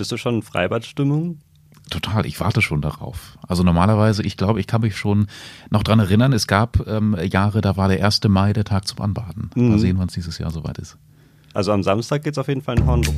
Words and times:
Bist 0.00 0.12
du 0.12 0.16
schon 0.16 0.36
in 0.36 0.42
Freibadstimmung? 0.42 1.40
Total, 1.90 2.24
ich 2.24 2.40
warte 2.40 2.62
schon 2.62 2.80
darauf. 2.80 3.36
Also 3.46 3.62
normalerweise, 3.62 4.22
ich 4.22 4.38
glaube, 4.38 4.58
ich 4.58 4.66
kann 4.66 4.80
mich 4.80 4.96
schon 4.96 5.26
noch 5.68 5.82
dran 5.82 5.98
erinnern, 5.98 6.32
es 6.32 6.46
gab 6.46 6.86
ähm, 6.86 7.14
Jahre, 7.30 7.60
da 7.60 7.76
war 7.76 7.88
der 7.88 8.02
1. 8.02 8.22
Mai 8.28 8.54
der 8.54 8.64
Tag 8.64 8.88
zum 8.88 9.02
Anbaden. 9.02 9.50
Mhm. 9.54 9.68
Mal 9.68 9.78
sehen, 9.78 9.98
wann 9.98 10.08
es 10.08 10.14
dieses 10.14 10.38
Jahr 10.38 10.50
soweit 10.52 10.78
ist. 10.78 10.96
Also 11.52 11.72
am 11.72 11.82
Samstag 11.82 12.24
geht 12.24 12.32
es 12.32 12.38
auf 12.38 12.48
jeden 12.48 12.62
Fall 12.62 12.78
in 12.78 12.86
Hornburg. 12.86 13.14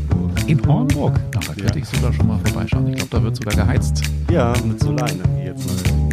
In 0.49 0.67
Hornburg? 0.67 1.21
Na, 1.35 1.39
da 1.39 1.55
könnte 1.55 1.63
ja. 1.63 1.77
ich 1.77 1.85
sogar 1.85 2.13
schon 2.13 2.27
mal 2.27 2.41
vorbeischauen. 2.41 2.89
Ich 2.89 2.96
glaube, 2.96 3.11
da 3.11 3.23
wird 3.23 3.37
sogar 3.37 3.55
geheizt. 3.55 4.03
Ja, 4.29 4.53
mit 4.67 4.80
Solarenergie 4.80 5.45
jetzt 5.45 5.87
mal. 5.87 6.09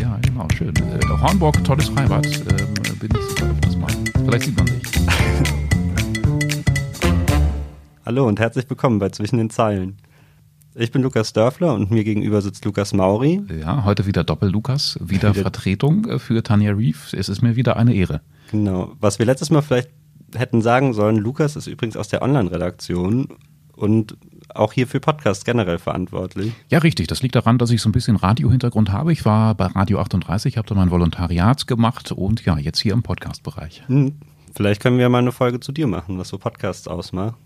Ja, 0.00 0.16
genau, 0.22 0.46
schön. 0.56 0.72
Äh, 0.76 1.00
Hornburg, 1.20 1.64
tolles 1.64 1.88
Freibad. 1.88 2.24
Ähm, 2.26 2.98
bin 3.00 3.10
ich 3.10 3.28
sogar 3.30 3.50
öfters 3.50 3.76
mal. 3.76 3.90
Vielleicht 4.24 4.44
sieht 4.44 4.56
man 4.56 4.68
sich. 4.68 4.82
Hallo 8.06 8.26
und 8.26 8.40
herzlich 8.40 8.68
willkommen 8.70 8.98
bei 8.98 9.10
Zwischen 9.10 9.36
den 9.36 9.50
Zeilen. 9.50 9.98
Ich 10.74 10.90
bin 10.90 11.02
Lukas 11.02 11.34
Dörfler 11.34 11.74
und 11.74 11.90
mir 11.90 12.02
gegenüber 12.02 12.40
sitzt 12.40 12.64
Lukas 12.64 12.94
Mauri. 12.94 13.42
Ja, 13.60 13.84
heute 13.84 14.06
wieder 14.06 14.24
Doppel-Lukas, 14.24 14.98
wieder, 15.02 15.34
wieder 15.34 15.42
Vertretung 15.42 16.06
äh, 16.06 16.18
für 16.18 16.42
Tanja 16.42 16.72
Reef. 16.72 17.12
Es 17.12 17.28
ist 17.28 17.42
mir 17.42 17.56
wieder 17.56 17.76
eine 17.76 17.92
Ehre. 17.94 18.22
Genau. 18.50 18.92
Was 19.00 19.18
wir 19.18 19.26
letztes 19.26 19.50
Mal 19.50 19.60
vielleicht 19.60 19.90
hätten 20.34 20.62
sagen 20.62 20.94
sollen, 20.94 21.18
Lukas 21.18 21.56
ist 21.56 21.66
übrigens 21.66 21.98
aus 21.98 22.08
der 22.08 22.22
Online-Redaktion 22.22 23.28
und 23.76 24.16
auch 24.48 24.72
hier 24.72 24.86
für 24.86 24.98
Podcasts 24.98 25.44
generell 25.44 25.78
verantwortlich. 25.78 26.54
Ja, 26.70 26.78
richtig. 26.78 27.06
Das 27.08 27.20
liegt 27.20 27.34
daran, 27.34 27.58
dass 27.58 27.70
ich 27.70 27.82
so 27.82 27.90
ein 27.90 27.92
bisschen 27.92 28.16
Radio-Hintergrund 28.16 28.90
habe. 28.92 29.12
Ich 29.12 29.26
war 29.26 29.54
bei 29.54 29.66
Radio 29.66 30.00
38, 30.00 30.56
habe 30.56 30.66
da 30.66 30.74
mein 30.74 30.90
Volontariat 30.90 31.66
gemacht 31.66 32.12
und 32.12 32.46
ja, 32.46 32.56
jetzt 32.56 32.80
hier 32.80 32.94
im 32.94 33.02
Podcast-Bereich. 33.02 33.82
Hm. 33.88 34.14
Vielleicht 34.54 34.80
können 34.80 34.98
wir 34.98 35.08
mal 35.10 35.18
eine 35.18 35.32
Folge 35.32 35.60
zu 35.60 35.70
dir 35.70 35.86
machen, 35.86 36.18
was 36.18 36.28
so 36.28 36.38
Podcasts 36.38 36.88
ausmacht. 36.88 37.36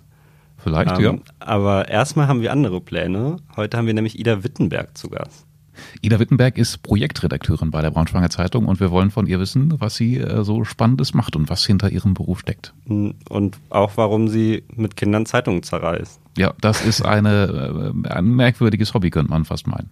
Vielleicht, 0.57 0.99
ähm, 0.99 1.05
ja. 1.05 1.15
Aber 1.41 1.89
erstmal 1.89 2.29
haben 2.29 2.41
wir 2.41 2.53
andere 2.53 2.81
Pläne. 2.81 3.37
Heute 3.57 3.77
haben 3.77 3.87
wir 3.87 3.95
nämlich 3.95 4.19
Ida 4.19 4.45
Wittenberg 4.45 4.97
zu 4.97 5.11
Gast. 5.11 5.47
Ida 6.03 6.19
Wittenberg 6.19 6.57
ist 6.59 6.83
Projektredakteurin 6.83 7.71
bei 7.71 7.83
der 7.83 7.91
Braunschweiger 7.91 8.31
Zeitung 8.31 8.67
und 8.67 8.81
wir 8.81 8.91
wollen 8.91 9.11
von 9.11 9.27
ihr 9.27 9.41
wissen, 9.41 9.75
was 9.81 9.97
sie 9.97 10.19
äh, 10.19 10.45
so 10.45 10.65
Spannendes 10.65 11.15
macht 11.15 11.37
und 11.37 11.51
was 11.51 11.65
hinter 11.65 11.91
ihrem 11.91 12.15
Beruf 12.15 12.41
steckt. 12.41 12.75
Und 12.87 13.59
auch 13.71 13.93
warum 13.97 14.29
sie 14.29 14.65
mit 14.75 14.97
Kindern 14.97 15.27
Zeitungen 15.27 15.63
zerreißt. 15.63 16.21
Ja, 16.39 16.55
das 16.61 16.85
ist 16.85 17.03
eine, 17.03 17.93
äh, 18.05 18.09
ein 18.09 18.27
merkwürdiges 18.27 18.95
Hobby, 18.95 19.11
könnte 19.11 19.31
man 19.31 19.45
fast 19.45 19.67
meinen. 19.67 19.91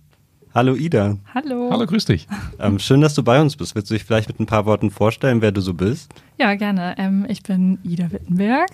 Hallo 0.55 0.75
Ida. 0.75 1.17
Hallo. 1.35 1.71
Hallo, 1.71 1.87
grüß 1.87 2.05
dich. 2.05 2.27
Ähm, 2.59 2.79
schön, 2.79 3.01
dass 3.01 3.15
du 3.15 3.23
bei 3.23 3.41
uns 3.41 3.57
bist. 3.57 3.75
Willst 3.75 3.91
du 3.91 3.95
dich 3.95 4.05
vielleicht 4.05 4.29
mit 4.29 4.39
ein 4.39 4.45
paar 4.45 4.67
Worten 4.67 4.91
vorstellen, 4.91 5.41
wer 5.41 5.51
du 5.51 5.63
so 5.63 5.73
bist? 5.73 6.13
Ja, 6.39 6.55
gerne. 6.57 6.95
Ähm, 6.99 7.25
ich 7.27 7.43
bin 7.43 7.79
Ida 7.83 8.13
Wittenberg, 8.13 8.69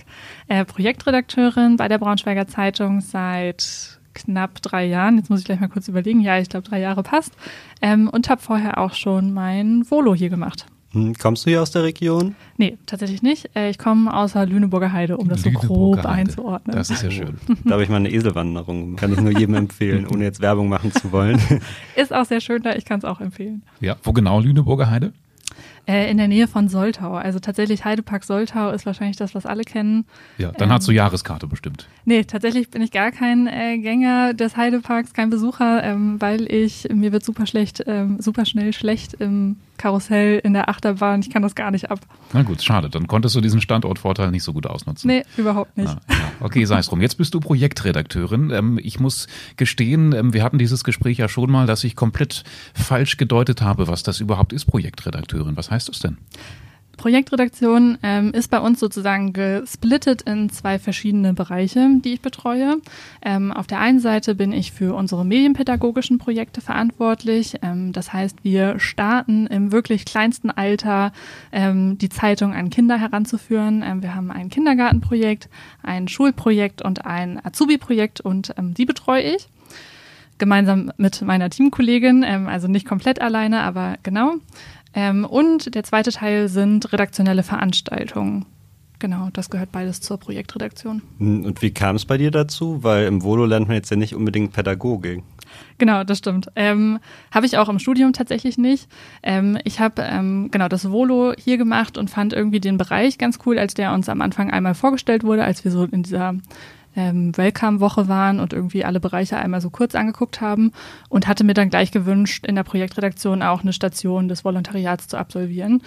äh, 0.48 0.64
Projektredakteurin 0.64 1.76
bei 1.76 1.86
der 1.86 1.98
Braunschweiger 1.98 2.48
Zeitung 2.48 3.00
seit 3.00 4.00
knapp 4.12 4.60
drei 4.60 4.86
Jahren. 4.86 5.18
Jetzt 5.18 5.30
muss 5.30 5.38
ich 5.38 5.46
gleich 5.46 5.60
mal 5.60 5.68
kurz 5.68 5.86
überlegen. 5.86 6.20
Ja, 6.20 6.38
ich 6.38 6.48
glaube, 6.48 6.68
drei 6.68 6.80
Jahre 6.80 7.04
passt. 7.04 7.32
Ähm, 7.80 8.08
und 8.08 8.28
habe 8.28 8.42
vorher 8.42 8.78
auch 8.78 8.94
schon 8.94 9.32
mein 9.32 9.88
Volo 9.88 10.16
hier 10.16 10.30
gemacht. 10.30 10.66
Hm, 10.92 11.14
kommst 11.14 11.44
du 11.44 11.50
hier 11.50 11.60
aus 11.60 11.70
der 11.70 11.82
Region? 11.82 12.34
Nee, 12.56 12.78
tatsächlich 12.86 13.22
nicht. 13.22 13.50
Äh, 13.54 13.70
ich 13.70 13.78
komme 13.78 14.14
außer 14.14 14.46
Lüneburger 14.46 14.92
Heide, 14.92 15.18
um 15.18 15.28
das 15.28 15.42
so 15.42 15.50
grob 15.50 15.98
Heide. 15.98 16.08
einzuordnen. 16.08 16.74
Das 16.74 16.88
ist 16.88 17.02
ja 17.02 17.10
schön. 17.10 17.36
da 17.64 17.72
habe 17.72 17.82
ich 17.82 17.90
mal 17.90 17.96
eine 17.96 18.10
Eselwanderung. 18.10 18.96
Kann 18.96 19.12
ich 19.12 19.20
nur 19.20 19.36
jedem 19.38 19.54
empfehlen, 19.54 20.06
ohne 20.06 20.24
jetzt 20.24 20.40
Werbung 20.40 20.68
machen 20.68 20.92
zu 20.92 21.12
wollen. 21.12 21.40
Ist 21.96 22.14
auch 22.14 22.24
sehr 22.24 22.40
schön 22.40 22.62
da. 22.62 22.74
Ich 22.74 22.86
kann 22.86 22.98
es 22.98 23.04
auch 23.04 23.20
empfehlen. 23.20 23.62
Ja, 23.80 23.96
wo 24.02 24.12
genau 24.12 24.40
Lüneburger 24.40 24.90
Heide? 24.90 25.12
Äh, 25.86 26.10
in 26.10 26.16
der 26.16 26.28
Nähe 26.28 26.48
von 26.48 26.68
Soltau. 26.68 27.14
Also 27.14 27.38
tatsächlich 27.38 27.84
Heidepark 27.84 28.24
Soltau 28.24 28.70
ist 28.70 28.86
wahrscheinlich 28.86 29.16
das, 29.16 29.34
was 29.34 29.46
alle 29.46 29.64
kennen. 29.64 30.04
Ja, 30.36 30.52
dann 30.52 30.68
ähm, 30.68 30.74
hast 30.74 30.86
du 30.88 30.92
Jahreskarte 30.92 31.46
bestimmt. 31.46 31.88
Nee, 32.04 32.24
tatsächlich 32.24 32.70
bin 32.70 32.82
ich 32.82 32.92
gar 32.92 33.10
kein 33.10 33.46
äh, 33.46 33.78
Gänger 33.78 34.34
des 34.34 34.56
Heideparks, 34.56 35.12
kein 35.12 35.30
Besucher, 35.30 35.82
ähm, 35.84 36.20
weil 36.20 36.50
ich, 36.52 36.88
mir 36.92 37.12
wird 37.12 37.24
super 37.24 37.46
schlecht, 37.46 37.84
ähm, 37.86 38.20
super 38.20 38.44
schnell 38.44 38.72
schlecht 38.72 39.14
im 39.14 39.56
Karussell, 39.78 40.40
in 40.44 40.52
der 40.52 40.68
Achterbahn. 40.68 41.20
Ich 41.20 41.30
kann 41.30 41.42
das 41.42 41.54
gar 41.54 41.70
nicht 41.70 41.90
ab. 41.90 42.00
Na 42.32 42.42
gut, 42.42 42.62
schade. 42.62 42.90
Dann 42.90 43.06
konntest 43.06 43.34
du 43.34 43.40
diesen 43.40 43.60
Standortvorteil 43.60 44.30
nicht 44.30 44.42
so 44.42 44.52
gut 44.52 44.66
ausnutzen. 44.66 45.08
Nee, 45.08 45.22
überhaupt 45.36 45.76
nicht. 45.76 45.88
Ah, 45.88 46.00
ja. 46.10 46.16
Okay, 46.40 46.64
sei 46.64 46.78
es 46.78 46.88
drum. 46.88 47.00
Jetzt 47.00 47.16
bist 47.16 47.32
du 47.34 47.40
Projektredakteurin. 47.40 48.50
Ähm, 48.50 48.78
ich 48.82 49.00
muss 49.00 49.26
gestehen, 49.56 50.12
ähm, 50.12 50.32
wir 50.34 50.42
hatten 50.42 50.58
dieses 50.58 50.84
Gespräch 50.84 51.18
ja 51.18 51.28
schon 51.28 51.50
mal, 51.50 51.66
dass 51.66 51.84
ich 51.84 51.96
komplett 51.96 52.44
falsch 52.74 53.16
gedeutet 53.16 53.62
habe, 53.62 53.88
was 53.88 54.02
das 54.02 54.20
überhaupt 54.20 54.52
ist, 54.52 54.66
Projektredakteurin. 54.66 55.56
Was 55.56 55.70
heißt 55.70 55.88
das 55.88 56.00
denn? 56.00 56.18
Projektredaktion 56.98 57.96
ähm, 58.02 58.32
ist 58.34 58.50
bei 58.50 58.60
uns 58.60 58.78
sozusagen 58.78 59.32
gesplittet 59.32 60.22
in 60.22 60.50
zwei 60.50 60.78
verschiedene 60.78 61.32
Bereiche, 61.32 61.88
die 62.04 62.14
ich 62.14 62.20
betreue. 62.20 62.76
Ähm, 63.22 63.52
auf 63.52 63.66
der 63.66 63.80
einen 63.80 64.00
Seite 64.00 64.34
bin 64.34 64.52
ich 64.52 64.72
für 64.72 64.94
unsere 64.94 65.24
medienpädagogischen 65.24 66.18
Projekte 66.18 66.60
verantwortlich. 66.60 67.54
Ähm, 67.62 67.92
das 67.92 68.12
heißt, 68.12 68.44
wir 68.44 68.78
starten 68.78 69.46
im 69.46 69.72
wirklich 69.72 70.04
kleinsten 70.04 70.50
Alter 70.50 71.12
ähm, 71.52 71.96
die 71.96 72.10
Zeitung 72.10 72.52
an 72.52 72.68
Kinder 72.68 72.98
heranzuführen. 72.98 73.82
Ähm, 73.82 74.02
wir 74.02 74.14
haben 74.14 74.30
ein 74.30 74.50
Kindergartenprojekt, 74.50 75.48
ein 75.82 76.08
Schulprojekt 76.08 76.82
und 76.82 77.06
ein 77.06 77.40
Azubi-Projekt 77.42 78.20
und 78.20 78.52
ähm, 78.58 78.74
die 78.74 78.84
betreue 78.84 79.22
ich 79.22 79.48
gemeinsam 80.38 80.92
mit 80.96 81.20
meiner 81.22 81.50
Teamkollegin, 81.50 82.24
also 82.24 82.68
nicht 82.68 82.86
komplett 82.86 83.20
alleine, 83.20 83.62
aber 83.62 83.96
genau. 84.04 84.34
Ähm, 84.98 85.24
und 85.24 85.76
der 85.76 85.84
zweite 85.84 86.10
Teil 86.10 86.48
sind 86.48 86.92
redaktionelle 86.92 87.44
Veranstaltungen. 87.44 88.46
Genau, 88.98 89.28
das 89.32 89.48
gehört 89.48 89.70
beides 89.70 90.00
zur 90.00 90.18
Projektredaktion. 90.18 91.02
Hm, 91.18 91.44
und 91.44 91.62
wie 91.62 91.70
kam 91.70 91.94
es 91.94 92.04
bei 92.04 92.18
dir 92.18 92.32
dazu? 92.32 92.82
Weil 92.82 93.06
im 93.06 93.22
Volo 93.22 93.46
lernt 93.46 93.68
man 93.68 93.76
jetzt 93.76 93.92
ja 93.92 93.96
nicht 93.96 94.16
unbedingt 94.16 94.52
Pädagogik. 94.52 95.22
Genau, 95.78 96.02
das 96.02 96.18
stimmt. 96.18 96.48
Ähm, 96.56 96.98
habe 97.30 97.46
ich 97.46 97.58
auch 97.58 97.68
im 97.68 97.78
Studium 97.78 98.12
tatsächlich 98.12 98.58
nicht. 98.58 98.88
Ähm, 99.22 99.56
ich 99.62 99.78
habe 99.78 100.02
ähm, 100.02 100.48
genau 100.50 100.66
das 100.66 100.90
Volo 100.90 101.32
hier 101.38 101.58
gemacht 101.58 101.96
und 101.96 102.10
fand 102.10 102.32
irgendwie 102.32 102.58
den 102.58 102.76
Bereich 102.76 103.18
ganz 103.18 103.38
cool, 103.46 103.56
als 103.56 103.74
der 103.74 103.92
uns 103.92 104.08
am 104.08 104.20
Anfang 104.20 104.50
einmal 104.50 104.74
vorgestellt 104.74 105.22
wurde, 105.22 105.44
als 105.44 105.64
wir 105.64 105.70
so 105.70 105.84
in 105.84 106.02
dieser 106.02 106.34
ähm, 106.98 107.36
Welcome-Woche 107.36 108.08
waren 108.08 108.40
und 108.40 108.52
irgendwie 108.52 108.84
alle 108.84 108.98
Bereiche 108.98 109.38
einmal 109.38 109.60
so 109.60 109.70
kurz 109.70 109.94
angeguckt 109.94 110.40
haben 110.40 110.72
und 111.08 111.28
hatte 111.28 111.44
mir 111.44 111.54
dann 111.54 111.70
gleich 111.70 111.92
gewünscht, 111.92 112.44
in 112.44 112.56
der 112.56 112.64
Projektredaktion 112.64 113.42
auch 113.42 113.62
eine 113.62 113.72
Station 113.72 114.28
des 114.28 114.44
Volontariats 114.44 115.06
zu 115.06 115.16
absolvieren. 115.16 115.82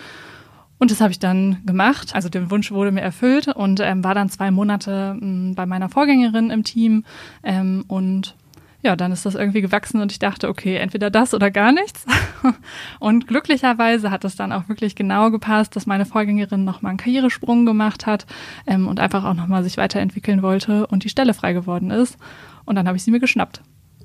Und 0.80 0.90
das 0.90 1.02
habe 1.02 1.12
ich 1.12 1.20
dann 1.20 1.58
gemacht. 1.66 2.16
Also 2.16 2.30
der 2.30 2.50
Wunsch 2.50 2.72
wurde 2.72 2.92
mir 2.92 3.02
erfüllt 3.02 3.50
und 3.50 3.82
ähm, 3.82 4.04
war 4.06 4.16
dann 4.16 4.30
zwei 4.30 4.52
Monate 4.52 5.18
ähm, 5.22 5.54
bei 5.54 5.66
meiner 5.66 5.90
Vorgängerin 5.90 6.50
im 6.50 6.64
Team 6.64 7.04
ähm, 7.44 7.84
und 7.88 8.36
ja, 8.84 8.96
dann 8.96 9.12
ist 9.12 9.26
das 9.26 9.36
irgendwie 9.36 9.62
gewachsen 9.62 10.02
und 10.02 10.12
ich 10.12 10.20
dachte, 10.20 10.50
okay, 10.50 10.78
entweder 10.78 11.10
das 11.10 11.34
oder 11.34 11.52
gar 11.52 11.72
nichts. 11.72 12.06
Und 13.00 13.28
glücklicherweise 13.28 14.10
hat 14.10 14.26
es 14.26 14.36
dann 14.36 14.52
auch 14.52 14.68
wirklich 14.68 14.96
genau 14.96 15.30
gepasst, 15.30 15.76
dass 15.76 15.86
meine 15.86 16.06
Vorgängerin 16.06 16.64
nochmal 16.64 16.92
einen 16.92 16.98
Karrieresprung 16.98 17.66
gemacht 17.66 18.08
hat 18.08 18.26
ähm, 18.66 18.88
und 18.88 19.00
einfach 19.00 19.24
auch 19.24 19.36
nochmal 19.36 19.64
sich 19.64 19.78
weiterentwickeln 19.78 20.42
wollte 20.42 20.88
und 20.88 21.04
die 21.04 21.10
Stelle 21.10 21.34
frei 21.34 21.54
geworden 21.54 21.92
ist. 21.92 22.18
Und 22.66 22.76
dann 22.76 22.88
habe 22.88 22.98
ich 22.98 23.04
sie 23.04 23.12
mir 23.12 23.20
geschnappt. 23.20 23.62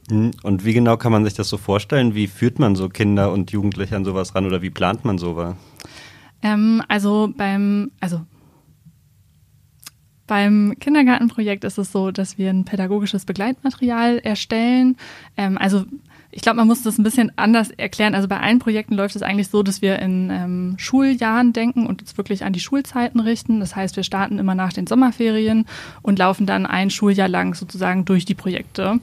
Hm, 0.09 0.33
und 0.43 0.65
wie 0.65 0.73
genau 0.73 0.97
kann 0.97 1.13
man 1.13 1.25
sich 1.25 1.35
das 1.35 1.49
so 1.49 1.57
vorstellen? 1.57 2.15
Wie 2.15 2.27
führt 2.27 2.59
man 2.59 2.77
so 2.77 2.89
Kinder 2.89 3.33
und 3.33 3.51
Jugendliche 3.51 3.97
an 3.97 4.05
sowas 4.05 4.35
ran 4.35 4.47
oder 4.47 4.63
wie 4.63 4.71
plant 4.71 5.05
man 5.05 5.19
sowas? 5.19 5.55
Ähm, 6.43 6.83
also 6.89 7.33
beim, 7.35 7.91
also 8.01 8.21
beim 10.27 10.75
Kindergartenprojekt 10.81 11.65
ist 11.65 11.79
es 11.79 11.93
so, 11.93 12.11
dass 12.11 12.39
wir 12.39 12.51
ein 12.51 12.65
pädagogisches 12.65 13.25
Begleitmaterial 13.25 14.19
erstellen. 14.19 14.97
Ähm, 15.37 15.59
also 15.59 15.85
ich 16.37 16.43
glaube, 16.43 16.59
man 16.59 16.67
muss 16.67 16.83
das 16.83 16.99
ein 16.99 17.03
bisschen 17.03 17.33
anders 17.37 17.71
erklären. 17.71 18.15
Also 18.15 18.29
bei 18.29 18.39
allen 18.39 18.59
Projekten 18.59 18.95
läuft 18.95 19.17
es 19.17 19.23
eigentlich 19.23 19.49
so, 19.49 19.63
dass 19.63 19.81
wir 19.81 19.99
in 20.01 20.29
ähm, 20.31 20.75
Schuljahren 20.77 21.55
denken 21.55 21.87
und 21.87 22.03
uns 22.03 22.19
wirklich 22.19 22.45
an 22.45 22.53
die 22.53 22.61
Schulzeiten 22.61 23.21
richten. 23.21 23.59
Das 23.59 23.75
heißt, 23.75 23.97
wir 23.97 24.03
starten 24.03 24.39
immer 24.39 24.55
nach 24.55 24.75
den 24.75 24.87
Sommerferien 24.87 25.65
und 26.03 26.19
laufen 26.19 26.45
dann 26.45 26.67
ein 26.67 26.91
Schuljahr 26.91 27.29
lang 27.29 27.55
sozusagen 27.55 28.05
durch 28.05 28.27
die 28.27 28.35
Projekte 28.35 29.01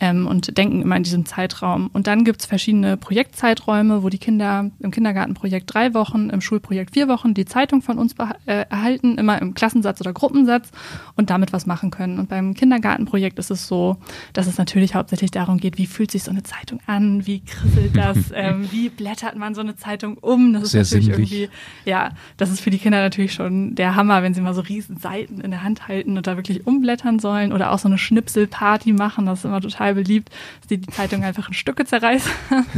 ähm, 0.00 0.26
und 0.26 0.56
denken 0.56 0.80
immer 0.80 0.96
in 0.96 1.02
diesem 1.02 1.26
Zeitraum. 1.26 1.90
Und 1.92 2.06
dann 2.06 2.24
gibt 2.24 2.40
es 2.40 2.46
verschiedene 2.46 2.96
Projektzeiträume, 2.96 4.02
wo 4.02 4.08
die 4.08 4.16
Kinder 4.16 4.70
im 4.80 4.90
Kindergartenprojekt 4.90 5.72
drei 5.72 5.92
Wochen, 5.92 6.30
im 6.30 6.40
Schulprojekt 6.40 6.94
vier 6.94 7.08
Wochen 7.08 7.34
die 7.34 7.44
Zeitung 7.44 7.82
von 7.82 7.98
uns 7.98 8.14
äh, 8.46 8.64
erhalten, 8.70 9.18
immer 9.18 9.40
im 9.42 9.52
Klassensatz 9.52 10.00
oder 10.00 10.14
Gruppensatz 10.14 10.70
und 11.14 11.28
damit 11.28 11.52
was 11.52 11.66
machen 11.66 11.90
können. 11.90 12.18
Und 12.18 12.30
beim 12.30 12.54
Kindergartenprojekt 12.54 13.38
ist 13.38 13.50
es 13.50 13.68
so, 13.68 13.98
dass 14.32 14.46
es 14.46 14.56
natürlich 14.56 14.94
hauptsächlich 14.94 15.30
darum 15.30 15.58
geht, 15.58 15.76
wie 15.76 15.86
fühlt 15.86 16.10
sich 16.10 16.22
so 16.22 16.30
eine 16.30 16.42
Zeitung 16.42 16.69
Zeitung 16.70 16.80
an, 16.86 17.26
wie 17.26 17.40
krisselt 17.40 17.96
das, 17.96 18.16
ähm, 18.34 18.70
wie 18.70 18.88
blättert 18.88 19.36
man 19.36 19.54
so 19.54 19.60
eine 19.60 19.76
Zeitung 19.76 20.16
um. 20.18 20.52
Das 20.52 20.62
ist 20.62 20.70
Sehr 20.70 20.82
natürlich 20.82 21.04
sinnlich. 21.06 21.32
irgendwie, 21.32 21.54
ja, 21.84 22.10
das 22.36 22.50
ist 22.50 22.60
für 22.60 22.70
die 22.70 22.78
Kinder 22.78 23.00
natürlich 23.00 23.32
schon 23.32 23.74
der 23.74 23.96
Hammer, 23.96 24.22
wenn 24.22 24.34
sie 24.34 24.40
mal 24.40 24.54
so 24.54 24.60
riesen 24.60 24.96
Seiten 24.96 25.40
in 25.40 25.50
der 25.50 25.62
Hand 25.62 25.88
halten 25.88 26.16
und 26.16 26.26
da 26.26 26.36
wirklich 26.36 26.66
umblättern 26.66 27.18
sollen 27.18 27.52
oder 27.52 27.72
auch 27.72 27.78
so 27.78 27.88
eine 27.88 27.98
Schnipselparty 27.98 28.92
machen. 28.92 29.26
Das 29.26 29.40
ist 29.40 29.44
immer 29.44 29.60
total 29.60 29.94
beliebt, 29.94 30.30
dass 30.60 30.68
die 30.68 30.78
die 30.78 30.88
Zeitung 30.88 31.24
einfach 31.24 31.48
in 31.48 31.54
Stücke 31.54 31.84
zerreißen 31.84 32.30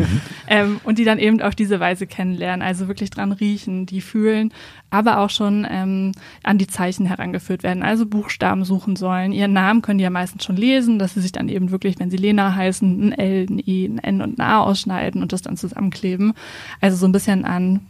ähm, 0.46 0.80
und 0.84 0.98
die 0.98 1.04
dann 1.04 1.18
eben 1.18 1.40
auf 1.42 1.54
diese 1.54 1.80
Weise 1.80 2.06
kennenlernen. 2.06 2.62
Also 2.62 2.88
wirklich 2.88 3.10
dran 3.10 3.32
riechen, 3.32 3.86
die 3.86 4.00
fühlen, 4.00 4.52
aber 4.90 5.18
auch 5.18 5.30
schon 5.30 5.66
ähm, 5.68 6.12
an 6.42 6.58
die 6.58 6.66
Zeichen 6.66 7.06
herangeführt 7.06 7.62
werden. 7.62 7.82
Also 7.82 8.06
Buchstaben 8.06 8.64
suchen 8.64 8.96
sollen. 8.96 9.32
Ihren 9.32 9.52
Namen 9.52 9.82
können 9.82 9.98
die 9.98 10.04
ja 10.04 10.10
meistens 10.10 10.44
schon 10.44 10.56
lesen, 10.56 10.98
dass 10.98 11.14
sie 11.14 11.20
sich 11.20 11.32
dann 11.32 11.48
eben 11.48 11.70
wirklich, 11.70 11.98
wenn 11.98 12.10
sie 12.10 12.16
Lena 12.16 12.54
heißen, 12.54 13.08
ein 13.08 13.12
L, 13.12 13.46
ein 13.48 13.58
I, 13.72 13.86
ein 13.86 13.98
N 13.98 14.22
und 14.22 14.38
ein 14.38 14.42
A 14.42 14.60
ausschneiden 14.60 15.22
und 15.22 15.32
das 15.32 15.42
dann 15.42 15.56
zusammenkleben. 15.56 16.34
Also 16.80 16.96
so 16.96 17.06
ein 17.06 17.12
bisschen 17.12 17.44
an 17.44 17.80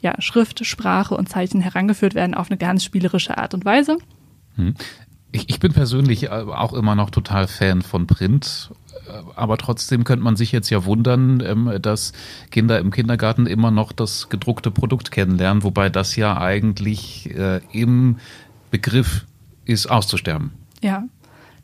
ja, 0.00 0.14
Schrift, 0.20 0.64
Sprache 0.64 1.16
und 1.16 1.28
Zeichen 1.28 1.60
herangeführt 1.60 2.14
werden 2.14 2.34
auf 2.34 2.50
eine 2.50 2.58
ganz 2.58 2.84
spielerische 2.84 3.36
Art 3.36 3.54
und 3.54 3.64
Weise. 3.64 3.98
Ich, 5.32 5.48
ich 5.48 5.60
bin 5.60 5.72
persönlich 5.72 6.24
äh, 6.24 6.28
auch 6.28 6.72
immer 6.72 6.94
noch 6.94 7.10
total 7.10 7.48
Fan 7.48 7.82
von 7.82 8.06
Print. 8.06 8.70
äh, 9.08 9.12
Aber 9.34 9.58
trotzdem 9.58 10.04
könnte 10.04 10.24
man 10.24 10.36
sich 10.36 10.52
jetzt 10.52 10.70
ja 10.70 10.84
wundern, 10.84 11.42
ähm, 11.44 11.78
dass 11.82 12.12
Kinder 12.50 12.78
im 12.78 12.90
Kindergarten 12.90 13.46
immer 13.46 13.70
noch 13.70 13.92
das 13.92 14.28
gedruckte 14.28 14.70
Produkt 14.70 15.10
kennenlernen, 15.10 15.62
wobei 15.64 15.90
das 15.90 16.16
ja 16.16 16.38
eigentlich 16.38 17.34
äh, 17.34 17.60
im 17.72 18.16
Begriff 18.70 19.26
ist, 19.64 19.90
auszusterben. 19.90 20.52
Ja, 20.80 21.04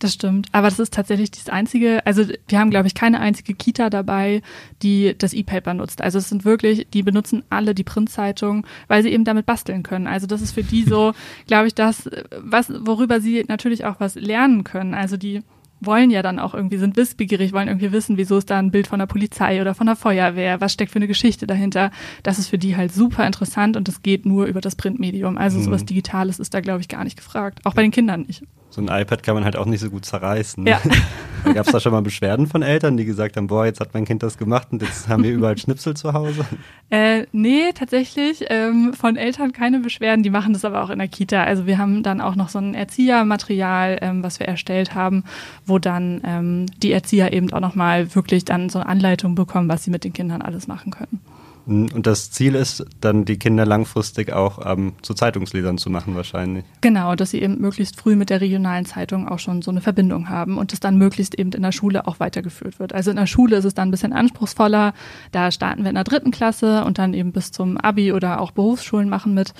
das 0.05 0.13
stimmt. 0.13 0.49
Aber 0.53 0.69
das 0.69 0.79
ist 0.79 0.93
tatsächlich 0.93 1.31
das 1.31 1.49
einzige, 1.49 2.05
also 2.07 2.25
wir 2.49 2.59
haben, 2.59 2.71
glaube 2.71 2.87
ich, 2.87 2.95
keine 2.95 3.21
einzige 3.21 3.55
Kita 3.55 3.89
dabei, 3.89 4.43
die 4.83 5.15
das 5.17 5.33
E-Paper 5.33 5.73
nutzt. 5.73 6.03
Also 6.03 6.19
es 6.19 6.29
sind 6.29 6.45
wirklich, 6.45 6.87
die 6.93 7.03
benutzen 7.03 7.43
alle 7.49 7.75
die 7.75 7.85
Printzeitung, 7.85 8.67
weil 8.87 9.03
sie 9.03 9.09
eben 9.09 9.25
damit 9.25 9.47
basteln 9.47 9.83
können. 9.83 10.07
Also 10.07 10.27
das 10.27 10.43
ist 10.43 10.53
für 10.53 10.63
die 10.63 10.83
so, 10.83 11.15
glaube 11.47 11.69
ich, 11.69 11.75
das, 11.75 12.11
was, 12.39 12.71
worüber 12.71 13.21
sie 13.21 13.45
natürlich 13.49 13.87
auch 13.87 13.99
was 13.99 14.15
lernen 14.15 14.63
können. 14.63 14.93
Also 14.93 15.17
die 15.17 15.43
wollen 15.81 16.11
ja 16.11 16.23
dann 16.23 16.39
auch 16.39 16.55
irgendwie, 16.55 16.77
sind 16.77 16.97
wissbegierig, 16.97 17.53
wollen 17.55 17.69
irgendwie 17.69 17.93
wissen, 17.93 18.19
wieso 18.19 18.37
ist 18.37 18.51
da 18.51 18.59
ein 18.59 18.71
Bild 18.71 18.87
von 18.87 18.99
der 18.99 19.07
Polizei 19.07 19.61
oder 19.61 19.75
von 19.75 19.87
der 19.87 19.97
Feuerwehr, 19.97 20.61
was 20.61 20.73
steckt 20.73 20.93
für 20.93 20.99
eine 20.99 21.09
Geschichte 21.09 21.47
dahinter. 21.47 21.91
Das 22.23 22.39
ist 22.39 22.49
für 22.49 22.59
die 22.59 22.77
halt 22.77 22.93
super 22.93 23.27
interessant 23.27 23.77
und 23.77 23.89
das 23.89 24.03
geht 24.03 24.27
nur 24.27 24.47
über 24.47 24.61
das 24.61 24.77
Printmedium. 24.77 25.39
Also 25.39 25.61
sowas 25.61 25.85
Digitales 25.85 26.39
ist 26.39 26.53
da, 26.53 26.61
glaube 26.61 26.81
ich, 26.81 26.89
gar 26.89 27.05
nicht 27.05 27.17
gefragt. 27.17 27.61
Auch 27.65 27.75
bei 27.75 27.83
den 27.83 27.91
Kindern 27.91 28.23
nicht. 28.23 28.45
So 28.75 28.81
ein 28.81 28.89
iPad 28.89 29.23
kann 29.23 29.37
man 29.37 29.45
halt 29.45 29.55
auch 29.55 29.67
nicht 29.67 29.79
so 29.79 29.89
gut 29.89 30.05
zerreißen. 30.05 30.67
Ja. 30.67 30.81
Gab 31.45 31.67
es 31.67 31.73
da 31.73 31.79
schon 31.79 31.93
mal 31.93 32.03
Beschwerden 32.03 32.49
von 32.49 32.63
Eltern, 32.63 32.97
die 32.97 33.05
gesagt 33.05 33.37
haben, 33.37 33.47
boah, 33.47 33.67
jetzt 33.67 33.79
hat 33.79 33.95
mein 33.95 34.05
Kind 34.05 34.25
das 34.25 34.37
gemacht 34.37 34.69
und 34.73 34.83
jetzt 34.83 35.09
haben 35.09 35.23
wir 35.23 35.31
überall 35.31 35.57
Schnipsel 35.57 35.95
zu 35.95 36.13
Hause? 36.13 36.45
Äh, 36.91 37.27
nee, 37.33 37.73
tatsächlich 37.75 38.45
ähm, 38.51 38.93
von 38.93 39.17
Eltern 39.17 39.53
keine 39.53 39.81
Beschwerden. 39.81 40.23
Die 40.23 40.31
machen 40.31 40.53
das 40.53 40.65
aber 40.65 40.85
auch 40.85 40.91
in 40.91 40.99
der 40.99 41.09
Kita. 41.09 41.43
Also 41.43 41.67
wir 41.67 41.79
haben 41.79 42.05
dann 42.05 42.21
auch 42.21 42.37
noch 42.37 42.51
so 42.51 42.61
ein 42.61 42.75
Erziehermaterial, 42.75 43.99
ähm, 44.01 44.23
was 44.23 44.39
wir 44.39 44.47
erstellt 44.47 44.95
haben, 44.95 45.25
wo 45.67 45.81
dann 45.81 46.21
ähm, 46.25 46.67
die 46.83 46.93
Erzieher 46.93 47.33
eben 47.33 47.53
auch 47.53 47.61
nochmal 47.61 48.15
wirklich 48.15 48.45
dann 48.45 48.69
so 48.69 48.79
eine 48.79 48.89
Anleitung 48.89 49.35
bekommen, 49.35 49.69
was 49.69 49.83
sie 49.83 49.91
mit 49.91 50.05
den 50.05 50.13
Kindern 50.13 50.41
alles 50.41 50.69
machen 50.69 50.93
können. 50.93 51.21
Und 51.67 52.07
das 52.07 52.31
Ziel 52.31 52.55
ist, 52.55 52.85
dann 53.01 53.25
die 53.25 53.39
Kinder 53.39 53.65
langfristig 53.65 54.33
auch 54.33 54.65
ähm, 54.71 54.93
zu 55.01 55.15
Zeitungslesern 55.15 55.79
zu 55.79 55.89
machen 55.89 56.15
wahrscheinlich. 56.15 56.65
Genau, 56.83 57.15
dass 57.15 57.31
sie 57.31 57.41
eben 57.41 57.61
möglichst 57.61 57.99
früh 57.99 58.17
mit 58.17 58.29
der 58.29 58.41
regionalen 58.41 58.85
Zeitung 58.85 59.29
auch 59.29 59.39
schon 59.39 59.63
so 59.63 59.71
eine 59.71 59.81
Verbindung 59.81 60.29
haben 60.29 60.59
und 60.59 60.73
das 60.73 60.81
dann 60.81 60.99
möglichst 60.99 61.39
eben 61.39 61.53
in 61.53 61.63
der 61.63 61.73
Schule 61.73 62.07
auch 62.07 62.21
weitergeführt 62.21 62.79
wird. 62.79 62.93
Also 62.93 63.11
in 63.11 63.17
der 63.17 63.27
Schule 63.27 63.57
ist 63.57 63.65
es 63.65 63.75
dann 63.75 63.89
ein 63.89 63.91
bisschen 63.91 64.13
anspruchsvoller. 64.13 64.93
Da 65.33 65.51
starten 65.51 65.83
wir 65.85 65.89
in 65.89 65.95
der 65.95 66.05
dritten 66.05 66.31
Klasse 66.31 66.85
und 66.85 66.99
dann 66.99 67.15
eben 67.15 67.33
bis 67.33 67.51
zum 67.51 67.79
Abi 67.79 68.13
oder 68.13 68.41
auch 68.41 68.51
Berufsschulen 68.51 69.09
machen 69.09 69.33
mit. 69.33 69.55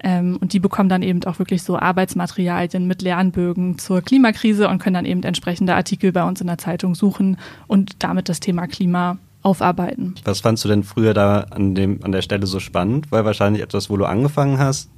Ähm, 0.00 0.38
und 0.40 0.52
die 0.52 0.60
bekommen 0.60 0.88
dann 0.88 1.02
eben 1.02 1.24
auch 1.24 1.40
wirklich 1.40 1.64
so 1.64 1.76
Arbeitsmaterialien 1.76 2.86
mit 2.86 3.02
Lernbögen 3.02 3.78
zur 3.78 4.00
Klimakrise 4.02 4.68
und 4.68 4.78
können 4.78 4.94
dann 4.94 5.04
eben 5.04 5.24
entsprechende 5.24 5.74
Artikel 5.74 6.12
bei 6.12 6.22
uns 6.22 6.40
in 6.40 6.46
der 6.46 6.58
Zeitung 6.58 6.94
suchen 6.94 7.36
und 7.66 8.02
damit 8.04 8.28
das 8.28 8.38
Thema 8.38 8.68
Klima 8.68 9.18
aufarbeiten. 9.48 10.14
Was 10.24 10.40
fandst 10.40 10.64
du 10.64 10.68
denn 10.68 10.82
früher 10.82 11.14
da 11.14 11.40
an, 11.50 11.74
dem, 11.74 12.00
an 12.02 12.12
der 12.12 12.22
Stelle 12.22 12.46
so 12.46 12.60
spannend? 12.60 13.10
Weil 13.10 13.24
wahrscheinlich 13.24 13.62
etwas, 13.62 13.90
wo 13.90 13.96
du 13.96 14.04
angefangen 14.04 14.58
hast, 14.58 14.90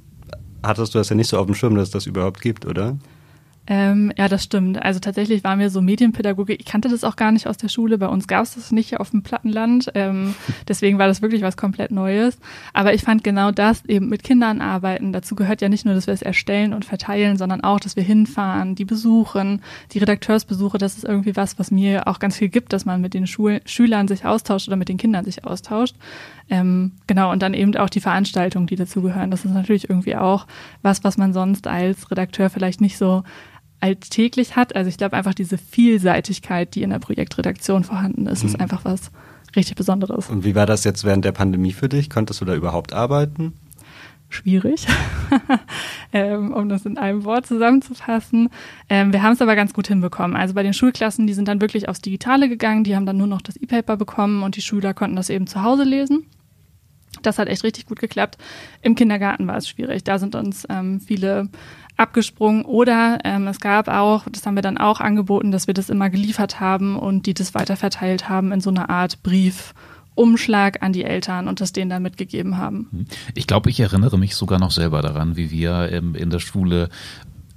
hattest 0.63 0.93
du 0.93 0.99
das 0.99 1.09
ja 1.09 1.15
nicht 1.15 1.29
so 1.29 1.37
auf 1.37 1.45
dem 1.45 1.55
Schirm, 1.55 1.75
dass 1.75 1.89
es 1.89 1.91
das 1.91 2.05
überhaupt 2.05 2.41
gibt, 2.41 2.65
oder? 2.65 2.97
Ähm, 3.67 4.11
ja, 4.17 4.27
das 4.27 4.43
stimmt. 4.43 4.81
Also 4.81 4.99
tatsächlich 4.99 5.43
waren 5.43 5.59
wir 5.59 5.69
so 5.69 5.81
Medienpädagogik. 5.81 6.59
Ich 6.59 6.65
kannte 6.65 6.89
das 6.89 7.03
auch 7.03 7.15
gar 7.15 7.31
nicht 7.31 7.45
aus 7.45 7.57
der 7.57 7.69
Schule. 7.69 7.99
Bei 7.99 8.07
uns 8.07 8.27
gab 8.27 8.43
es 8.43 8.55
das 8.55 8.71
nicht 8.71 8.99
auf 8.99 9.11
dem 9.11 9.21
Plattenland. 9.21 9.91
Ähm, 9.93 10.33
deswegen 10.67 10.97
war 10.97 11.07
das 11.07 11.21
wirklich 11.21 11.43
was 11.43 11.57
komplett 11.57 11.91
Neues. 11.91 12.39
Aber 12.73 12.93
ich 12.93 13.03
fand 13.03 13.23
genau 13.23 13.51
das 13.51 13.85
eben 13.85 14.09
mit 14.09 14.23
Kindern 14.23 14.61
arbeiten. 14.61 15.13
Dazu 15.13 15.35
gehört 15.35 15.61
ja 15.61 15.69
nicht 15.69 15.85
nur, 15.85 15.93
dass 15.93 16.07
wir 16.07 16.13
es 16.13 16.23
erstellen 16.23 16.73
und 16.73 16.85
verteilen, 16.85 17.37
sondern 17.37 17.61
auch, 17.61 17.79
dass 17.79 17.95
wir 17.95 18.03
hinfahren, 18.03 18.73
die 18.73 18.85
besuchen, 18.85 19.61
die 19.91 19.99
Redakteursbesuche. 19.99 20.79
Das 20.79 20.97
ist 20.97 21.05
irgendwie 21.05 21.35
was, 21.35 21.59
was 21.59 21.69
mir 21.69 22.07
auch 22.07 22.17
ganz 22.17 22.37
viel 22.37 22.49
gibt, 22.49 22.73
dass 22.73 22.85
man 22.85 22.99
mit 22.99 23.13
den 23.13 23.27
Schul 23.27 23.61
Schülern 23.65 24.07
sich 24.07 24.25
austauscht 24.25 24.67
oder 24.67 24.77
mit 24.77 24.89
den 24.89 24.97
Kindern 24.97 25.23
sich 25.23 25.45
austauscht. 25.45 25.95
Ähm, 26.49 26.93
genau, 27.05 27.31
und 27.31 27.41
dann 27.43 27.53
eben 27.53 27.75
auch 27.77 27.89
die 27.89 28.01
Veranstaltungen, 28.01 28.65
die 28.65 28.75
dazugehören. 28.75 29.29
Das 29.29 29.45
ist 29.45 29.53
natürlich 29.53 29.89
irgendwie 29.89 30.15
auch 30.15 30.47
was, 30.81 31.03
was 31.03 31.17
man 31.17 31.31
sonst 31.31 31.67
als 31.67 32.09
Redakteur 32.09 32.49
vielleicht 32.49 32.81
nicht 32.81 32.97
so 32.97 33.23
alltäglich 33.81 34.55
hat. 34.55 34.75
Also 34.75 34.89
ich 34.89 34.97
glaube 34.97 35.17
einfach 35.17 35.33
diese 35.33 35.57
Vielseitigkeit, 35.57 36.75
die 36.75 36.83
in 36.83 36.91
der 36.91 36.99
Projektredaktion 36.99 37.83
vorhanden 37.83 38.27
ist, 38.27 38.43
ist 38.43 38.59
einfach 38.59 38.85
was 38.85 39.11
richtig 39.55 39.75
Besonderes. 39.75 40.29
Und 40.29 40.43
wie 40.45 40.55
war 40.55 40.65
das 40.65 40.83
jetzt 40.83 41.03
während 41.03 41.25
der 41.25 41.31
Pandemie 41.31 41.73
für 41.73 41.89
dich? 41.89 42.09
Konntest 42.09 42.41
du 42.41 42.45
da 42.45 42.55
überhaupt 42.55 42.93
arbeiten? 42.93 43.53
Schwierig, 44.29 44.87
ähm, 46.13 46.53
um 46.53 46.69
das 46.69 46.85
in 46.85 46.97
einem 46.97 47.25
Wort 47.25 47.45
zusammenzufassen. 47.45 48.47
Ähm, 48.87 49.11
wir 49.11 49.23
haben 49.23 49.33
es 49.33 49.41
aber 49.41 49.57
ganz 49.57 49.73
gut 49.73 49.89
hinbekommen. 49.89 50.37
Also 50.37 50.53
bei 50.53 50.63
den 50.63 50.73
Schulklassen, 50.73 51.27
die 51.27 51.33
sind 51.33 51.49
dann 51.49 51.59
wirklich 51.59 51.89
aufs 51.89 51.99
Digitale 51.99 52.47
gegangen, 52.47 52.85
die 52.85 52.95
haben 52.95 53.05
dann 53.05 53.17
nur 53.17 53.27
noch 53.27 53.41
das 53.41 53.57
E-Paper 53.57 53.97
bekommen 53.97 54.43
und 54.43 54.55
die 54.55 54.61
Schüler 54.61 54.93
konnten 54.93 55.17
das 55.17 55.29
eben 55.29 55.47
zu 55.47 55.63
Hause 55.63 55.83
lesen. 55.83 56.27
Das 57.23 57.39
hat 57.39 57.49
echt 57.49 57.65
richtig 57.65 57.87
gut 57.87 57.99
geklappt. 57.99 58.37
Im 58.81 58.95
Kindergarten 58.95 59.47
war 59.47 59.57
es 59.57 59.67
schwierig. 59.67 60.05
Da 60.05 60.17
sind 60.17 60.33
uns 60.33 60.65
ähm, 60.69 61.01
viele 61.01 61.49
abgesprungen 61.97 62.65
oder 62.65 63.19
ähm, 63.23 63.47
es 63.47 63.59
gab 63.59 63.87
auch, 63.87 64.23
das 64.31 64.45
haben 64.45 64.55
wir 64.55 64.61
dann 64.61 64.77
auch 64.77 64.99
angeboten, 64.99 65.51
dass 65.51 65.67
wir 65.67 65.73
das 65.73 65.89
immer 65.89 66.09
geliefert 66.09 66.59
haben 66.59 66.97
und 66.97 67.25
die 67.25 67.33
das 67.33 67.53
weiterverteilt 67.53 68.29
haben 68.29 68.51
in 68.51 68.61
so 68.61 68.69
einer 68.69 68.89
Art 68.89 69.21
Briefumschlag 69.23 70.81
an 70.81 70.93
die 70.93 71.03
Eltern 71.03 71.47
und 71.47 71.61
das 71.61 71.73
denen 71.73 71.89
dann 71.89 72.03
mitgegeben 72.03 72.57
haben. 72.57 73.07
Ich 73.35 73.47
glaube, 73.47 73.69
ich 73.69 73.79
erinnere 73.79 74.17
mich 74.17 74.35
sogar 74.35 74.59
noch 74.59 74.71
selber 74.71 75.01
daran, 75.01 75.37
wie 75.37 75.51
wir 75.51 75.89
ähm, 75.91 76.15
in 76.15 76.29
der 76.29 76.39
Schule 76.39 76.89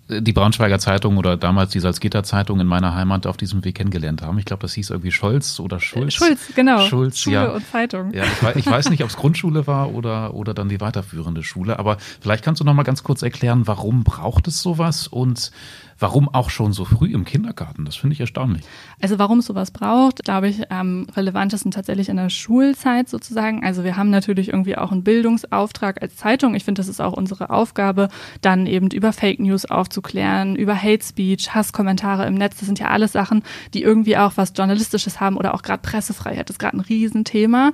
die 0.09 0.33
Braunschweiger 0.33 0.79
Zeitung 0.79 1.17
oder 1.17 1.37
damals 1.37 1.71
die 1.73 1.81
Salzgitter 1.81 2.23
Zeitung 2.23 2.61
in 2.61 2.67
meiner 2.67 2.95
Heimat 2.95 3.27
auf 3.27 3.37
diesem 3.37 3.65
Weg 3.65 3.77
kennengelernt 3.77 4.21
haben. 4.23 4.39
Ich 4.39 4.45
glaube, 4.45 4.61
das 4.61 4.75
hieß 4.75 4.91
irgendwie 4.91 5.13
Scholz 5.13 5.59
oder 5.61 5.81
Schulz. 5.81 6.15
Schulz, 6.15 6.53
genau. 6.55 6.81
Schulz, 6.81 7.19
Schule 7.19 7.37
ja. 7.37 7.51
und 7.51 7.67
Zeitung. 7.71 8.13
Ja, 8.13 8.25
ich 8.25 8.43
weiß, 8.43 8.57
ich 8.57 8.67
weiß 8.67 8.91
nicht, 8.91 9.03
ob 9.03 9.11
es 9.11 9.17
Grundschule 9.17 9.67
war 9.67 9.95
oder, 9.95 10.35
oder 10.35 10.53
dann 10.53 10.69
die 10.69 10.81
weiterführende 10.81 11.43
Schule, 11.43 11.79
aber 11.79 11.97
vielleicht 12.21 12.45
kannst 12.45 12.61
du 12.61 12.65
noch 12.65 12.75
mal 12.75 12.83
ganz 12.83 13.03
kurz 13.03 13.23
erklären, 13.23 13.67
warum 13.67 14.05
braucht 14.05 14.47
es 14.47 14.61
sowas 14.61 15.09
und 15.09 15.51
warum 15.99 16.29
auch 16.29 16.51
schon 16.51 16.73
so 16.73 16.85
früh 16.85 17.13
im 17.13 17.25
Kindergarten? 17.25 17.85
Das 17.85 17.97
finde 17.97 18.15
ich 18.15 18.21
erstaunlich. 18.21 18.63
Also 19.01 19.19
warum 19.19 19.39
es 19.39 19.47
sowas 19.47 19.71
braucht, 19.71 20.25
glaube 20.25 20.49
ich, 20.49 20.71
am 20.71 21.07
relevantesten 21.17 21.71
tatsächlich 21.71 22.09
in 22.09 22.17
der 22.17 22.31
Schulzeit 22.31 23.09
sozusagen. 23.09 23.65
Also 23.65 23.85
wir 23.85 23.97
haben 23.97 24.11
natürlich 24.11 24.49
irgendwie 24.49 24.77
auch 24.77 24.93
einen 24.93 25.05
Bildungsauftrag 25.05 26.03
als 26.03 26.17
Zeitung. 26.17 26.55
Ich 26.55 26.65
finde, 26.65 26.81
das 26.81 26.89
ist 26.89 27.01
auch 27.01 27.13
unsere 27.13 27.51
Aufgabe, 27.51 28.09
dann 28.41 28.67
eben 28.67 28.91
über 28.91 29.13
Fake 29.13 29.41
News 29.41 29.67
aufzuklären, 29.95 30.57
über 30.57 30.75
Hate 30.75 31.05
Speech, 31.05 31.55
Hasskommentare 31.55 32.27
im 32.27 32.35
Netz. 32.35 32.57
Das 32.59 32.67
sind 32.67 32.79
ja 32.79 32.89
alles 32.89 33.13
Sachen, 33.13 33.43
die 33.75 33.83
irgendwie 33.83 34.17
auch 34.17 34.33
was 34.37 34.53
Journalistisches 34.57 35.21
haben 35.21 35.37
oder 35.37 35.55
auch 35.55 35.63
gerade 35.63 35.83
Pressefreiheit. 35.83 36.49
Das 36.49 36.55
ist 36.55 36.59
gerade 36.59 36.77
ein 36.77 36.81
Riesenthema. 36.81 37.73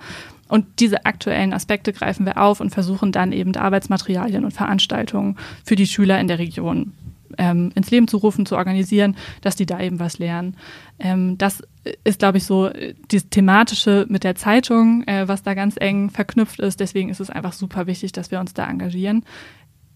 Und 0.49 0.67
diese 0.81 1.07
aktuellen 1.07 1.53
Aspekte 1.53 1.93
greifen 1.93 2.27
wir 2.27 2.43
auf 2.43 2.61
und 2.61 2.71
versuchen 2.71 3.13
dann 3.13 3.33
eben 3.33 3.55
Arbeitsmaterialien 3.55 4.45
und 4.45 4.53
Veranstaltungen 4.53 5.37
für 5.65 5.77
die 5.77 5.87
Schüler 5.87 6.21
in 6.21 6.29
der 6.29 6.39
Region 6.39 6.93
ähm, 7.39 7.71
ins 7.75 7.91
Leben 7.91 8.09
zu 8.09 8.17
rufen, 8.17 8.45
zu 8.45 8.57
organisieren, 8.57 9.17
dass 9.41 9.55
die 9.55 9.67
da 9.67 9.81
eben 9.81 10.01
was 10.01 10.19
lernen. 10.19 10.57
Ähm, 10.99 11.39
das 11.39 11.63
ist, 12.05 12.19
glaube 12.19 12.39
ich, 12.39 12.45
so 12.45 12.67
äh, 12.67 12.95
das 13.09 13.29
Thematische 13.29 14.07
mit 14.09 14.25
der 14.25 14.35
Zeitung, 14.35 15.05
äh, 15.07 15.29
was 15.29 15.45
da 15.45 15.55
ganz 15.55 15.77
eng 15.79 16.11
verknüpft 16.11 16.59
ist. 16.59 16.81
Deswegen 16.81 17.09
ist 17.09 17.21
es 17.21 17.31
einfach 17.31 17.53
super 17.53 17.87
wichtig, 17.87 18.13
dass 18.13 18.33
wir 18.33 18.41
uns 18.41 18.53
da 18.53 18.69
engagieren. 18.69 19.25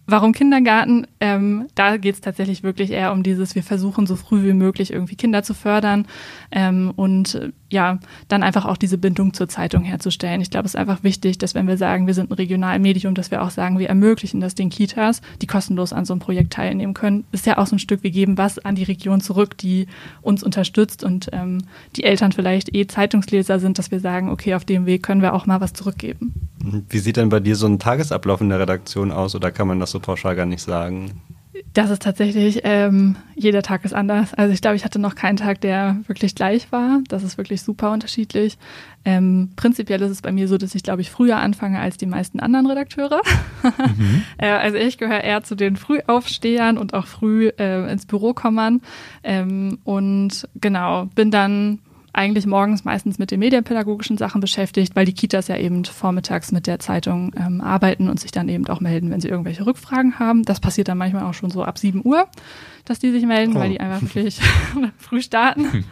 Warum 0.07 0.33
Kindergarten? 0.33 1.07
Ähm, 1.19 1.69
da 1.75 1.97
geht 1.97 2.17
es 2.17 2.21
tatsächlich 2.21 2.63
wirklich 2.63 2.91
eher 2.91 3.11
um 3.11 3.23
dieses, 3.23 3.55
wir 3.55 3.63
versuchen 3.63 4.07
so 4.07 4.17
früh 4.17 4.45
wie 4.45 4.53
möglich 4.53 4.93
irgendwie 4.93 5.17
Kinder 5.17 5.43
zu 5.43 5.55
fördern. 5.55 6.07
Ähm, 6.51 6.93
und 6.95 7.37
äh, 7.37 7.53
ja, 7.71 7.99
dann 8.29 8.43
einfach 8.43 8.67
auch 8.67 8.77
diese 8.77 8.99
Bindung 8.99 9.33
zur 9.33 9.49
Zeitung 9.49 9.83
herzustellen. 9.83 10.43
Ich 10.43 10.51
glaube, 10.51 10.67
es 10.67 10.75
ist 10.75 10.81
einfach 10.81 11.03
wichtig, 11.05 11.39
dass 11.39 11.55
wenn 11.55 11.67
wir 11.67 11.79
sagen, 11.79 12.07
wir 12.07 12.13
sind 12.13 12.31
ein 12.31 12.35
Regionalmedium, 12.35 13.15
dass 13.15 13.31
wir 13.31 13.41
auch 13.41 13.49
sagen, 13.49 13.79
wir 13.79 13.89
ermöglichen 13.89 14.41
das 14.41 14.55
den 14.55 14.69
Kitas, 14.69 15.23
die 15.41 15.47
kostenlos 15.47 15.95
an 15.95 16.05
so 16.05 16.13
einem 16.13 16.21
Projekt 16.21 16.53
teilnehmen 16.53 16.93
können. 16.93 17.25
Ist 17.33 17.47
ja 17.47 17.57
auch 17.57 17.67
so 17.67 17.77
ein 17.77 17.79
Stück, 17.81 18.03
wir 18.03 18.11
geben 18.11 18.37
was 18.37 18.59
an 18.59 18.75
die 18.75 18.85
Region 18.85 19.23
zurück, 19.23 19.57
die 19.57 19.87
uns 20.21 20.43
unterstützt 20.43 21.03
und 21.03 21.31
ähm, 21.33 21.63
die 21.97 22.05
Eltern 22.05 22.33
vielleicht 22.33 22.75
eh 22.77 22.87
Zeitungsleser 22.87 23.59
sind, 23.59 23.79
dass 23.79 23.91
wir 23.91 24.01
sagen, 24.01 24.29
okay, 24.29 24.55
auf 24.55 24.67
dem 24.67 24.85
Weg 24.85 25.03
können 25.03 25.23
wir 25.23 25.33
auch 25.33 25.47
mal 25.47 25.63
was 25.63 25.73
zurückgeben. 25.73 26.44
Wie 26.88 26.99
sieht 26.99 27.16
denn 27.16 27.28
bei 27.28 27.40
dir 27.40 27.56
so 27.56 27.66
ein 27.66 27.78
Tagesablauf 27.78 28.40
in 28.40 28.49
der 28.49 28.61
Redaktion 28.61 29.12
aus 29.12 29.35
oder 29.35 29.50
kann 29.50 29.68
man 29.68 29.80
das 29.80 29.90
so 29.90 30.00
pauschal 30.00 30.37
gar 30.37 30.47
nicht 30.47 30.62
sagen? 30.62 31.21
Das 31.73 31.90
ist 31.90 32.02
tatsächlich, 32.02 32.61
ähm, 32.64 33.16
jeder 33.37 33.62
Tag 33.62 33.85
ist 33.85 33.94
anders. 33.94 34.35
Also 34.35 34.52
ich 34.52 34.61
glaube, 34.61 34.76
ich 34.76 34.85
hatte 34.85 34.99
noch 34.99 35.14
keinen 35.14 35.37
Tag, 35.37 35.61
der 35.61 35.99
wirklich 36.06 36.35
gleich 36.35 36.73
war. 36.73 37.00
Das 37.09 37.23
ist 37.23 37.38
wirklich 37.38 37.62
super 37.62 37.92
unterschiedlich. 37.92 38.59
Ähm, 39.04 39.50
prinzipiell 39.54 40.02
ist 40.02 40.11
es 40.11 40.23
bei 40.23 40.33
mir 40.33 40.49
so, 40.49 40.59
dass 40.59 40.75
ich, 40.75 40.83
glaube 40.83 41.02
ich, 41.02 41.11
früher 41.11 41.37
anfange 41.37 41.78
als 41.78 41.97
die 41.97 42.06
meisten 42.06 42.40
anderen 42.40 42.66
Redakteure. 42.66 43.21
Mhm. 43.62 44.23
äh, 44.38 44.49
also 44.49 44.78
ich 44.78 44.99
gehöre 44.99 45.23
eher 45.23 45.44
zu 45.44 45.54
den 45.54 45.76
Frühaufstehern 45.76 46.76
und 46.76 46.92
auch 46.92 47.06
früh 47.06 47.49
äh, 47.49 47.90
ins 47.90 48.06
Büro 48.06 48.35
kommen. 48.35 48.83
Ähm, 49.23 49.78
und 49.85 50.49
genau, 50.61 51.06
bin 51.14 51.30
dann 51.30 51.78
eigentlich 52.14 52.47
morgens 52.47 52.85
meistens 52.85 53.18
mit 53.18 53.30
den 53.30 53.40
medienpädagogischen 53.40 54.16
Sachen 54.16 54.40
beschäftigt, 54.40 54.97
weil 54.97 55.04
die 55.04 55.12
Kitas 55.12 55.49
ja 55.49 55.56
eben 55.56 55.85
vormittags 55.85 56.52
mit 56.52 56.66
der 56.66 56.78
Zeitung 56.78 57.33
ähm, 57.37 57.61
arbeiten 57.61 58.09
und 58.09 58.21
sich 58.21 58.30
dann 58.30 58.49
eben 58.49 58.66
auch 58.68 58.80
melden, 58.80 59.11
wenn 59.11 59.21
sie 59.21 59.28
irgendwelche 59.28 59.66
Rückfragen 59.66 60.18
haben. 60.18 60.44
Das 60.44 60.61
passiert 60.61 60.88
dann 60.88 60.99
manchmal 60.99 61.25
auch 61.25 61.35
schon 61.35 61.50
so 61.50 61.64
ab 61.64 61.78
7 61.78 62.02
Uhr 62.04 62.26
dass 62.85 62.99
die 62.99 63.11
sich 63.11 63.25
melden, 63.25 63.56
oh. 63.56 63.61
weil 63.61 63.71
die 63.71 63.80
einfach 63.80 64.02
wirklich 64.14 64.40
früh 64.99 65.23
starten. 65.23 65.85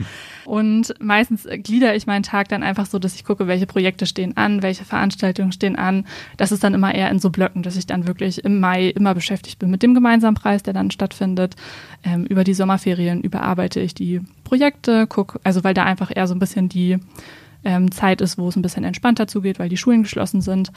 Und 0.45 0.95
meistens 1.01 1.47
glieder 1.63 1.95
ich 1.95 2.07
meinen 2.07 2.23
Tag 2.23 2.49
dann 2.49 2.63
einfach 2.63 2.87
so, 2.87 2.99
dass 2.99 3.15
ich 3.15 3.25
gucke, 3.25 3.47
welche 3.47 3.67
Projekte 3.67 4.07
stehen 4.07 4.37
an, 4.37 4.63
welche 4.63 4.85
Veranstaltungen 4.85 5.53
stehen 5.53 5.77
an. 5.77 6.07
Das 6.37 6.53
ist 6.53 6.65
dann 6.65 6.75
immer 6.75 6.95
eher 6.95 7.11
in 7.11 7.21
so 7.21 7.31
Blöcken, 7.31 7.63
dass 7.63 7.77
ich 7.77 7.87
dann 7.87 8.07
wirklich 8.07 8.45
im 8.45 8.61
Mai 8.61 8.89
immer 8.89 9.15
beschäftigt 9.15 9.59
bin 9.59 9.71
mit 9.71 9.83
dem 9.83 9.95
gemeinsamen 9.95 10.35
Preis, 10.35 10.63
der 10.63 10.75
dann 10.75 10.91
stattfindet. 10.91 11.57
Ähm, 12.05 12.25
über 12.25 12.45
die 12.45 12.55
Sommerferien 12.55 13.23
überarbeite 13.23 13.81
ich 13.81 13.95
die 13.95 14.21
Projekte, 14.53 15.07
gucke, 15.07 15.41
also 15.45 15.65
weil 15.65 15.73
da 15.73 15.85
einfach 15.85 16.13
eher 16.15 16.27
so 16.27 16.35
ein 16.35 16.39
bisschen 16.39 16.69
die 16.69 16.99
ähm, 17.65 17.91
Zeit 17.91 18.21
ist, 18.21 18.37
wo 18.37 18.49
es 18.51 18.57
ein 18.57 18.61
bisschen 18.61 18.85
entspannter 18.85 19.27
zugeht, 19.27 19.59
weil 19.59 19.71
die 19.71 19.79
Schulen 19.79 20.03
geschlossen 20.03 20.43
sind. 20.43 20.73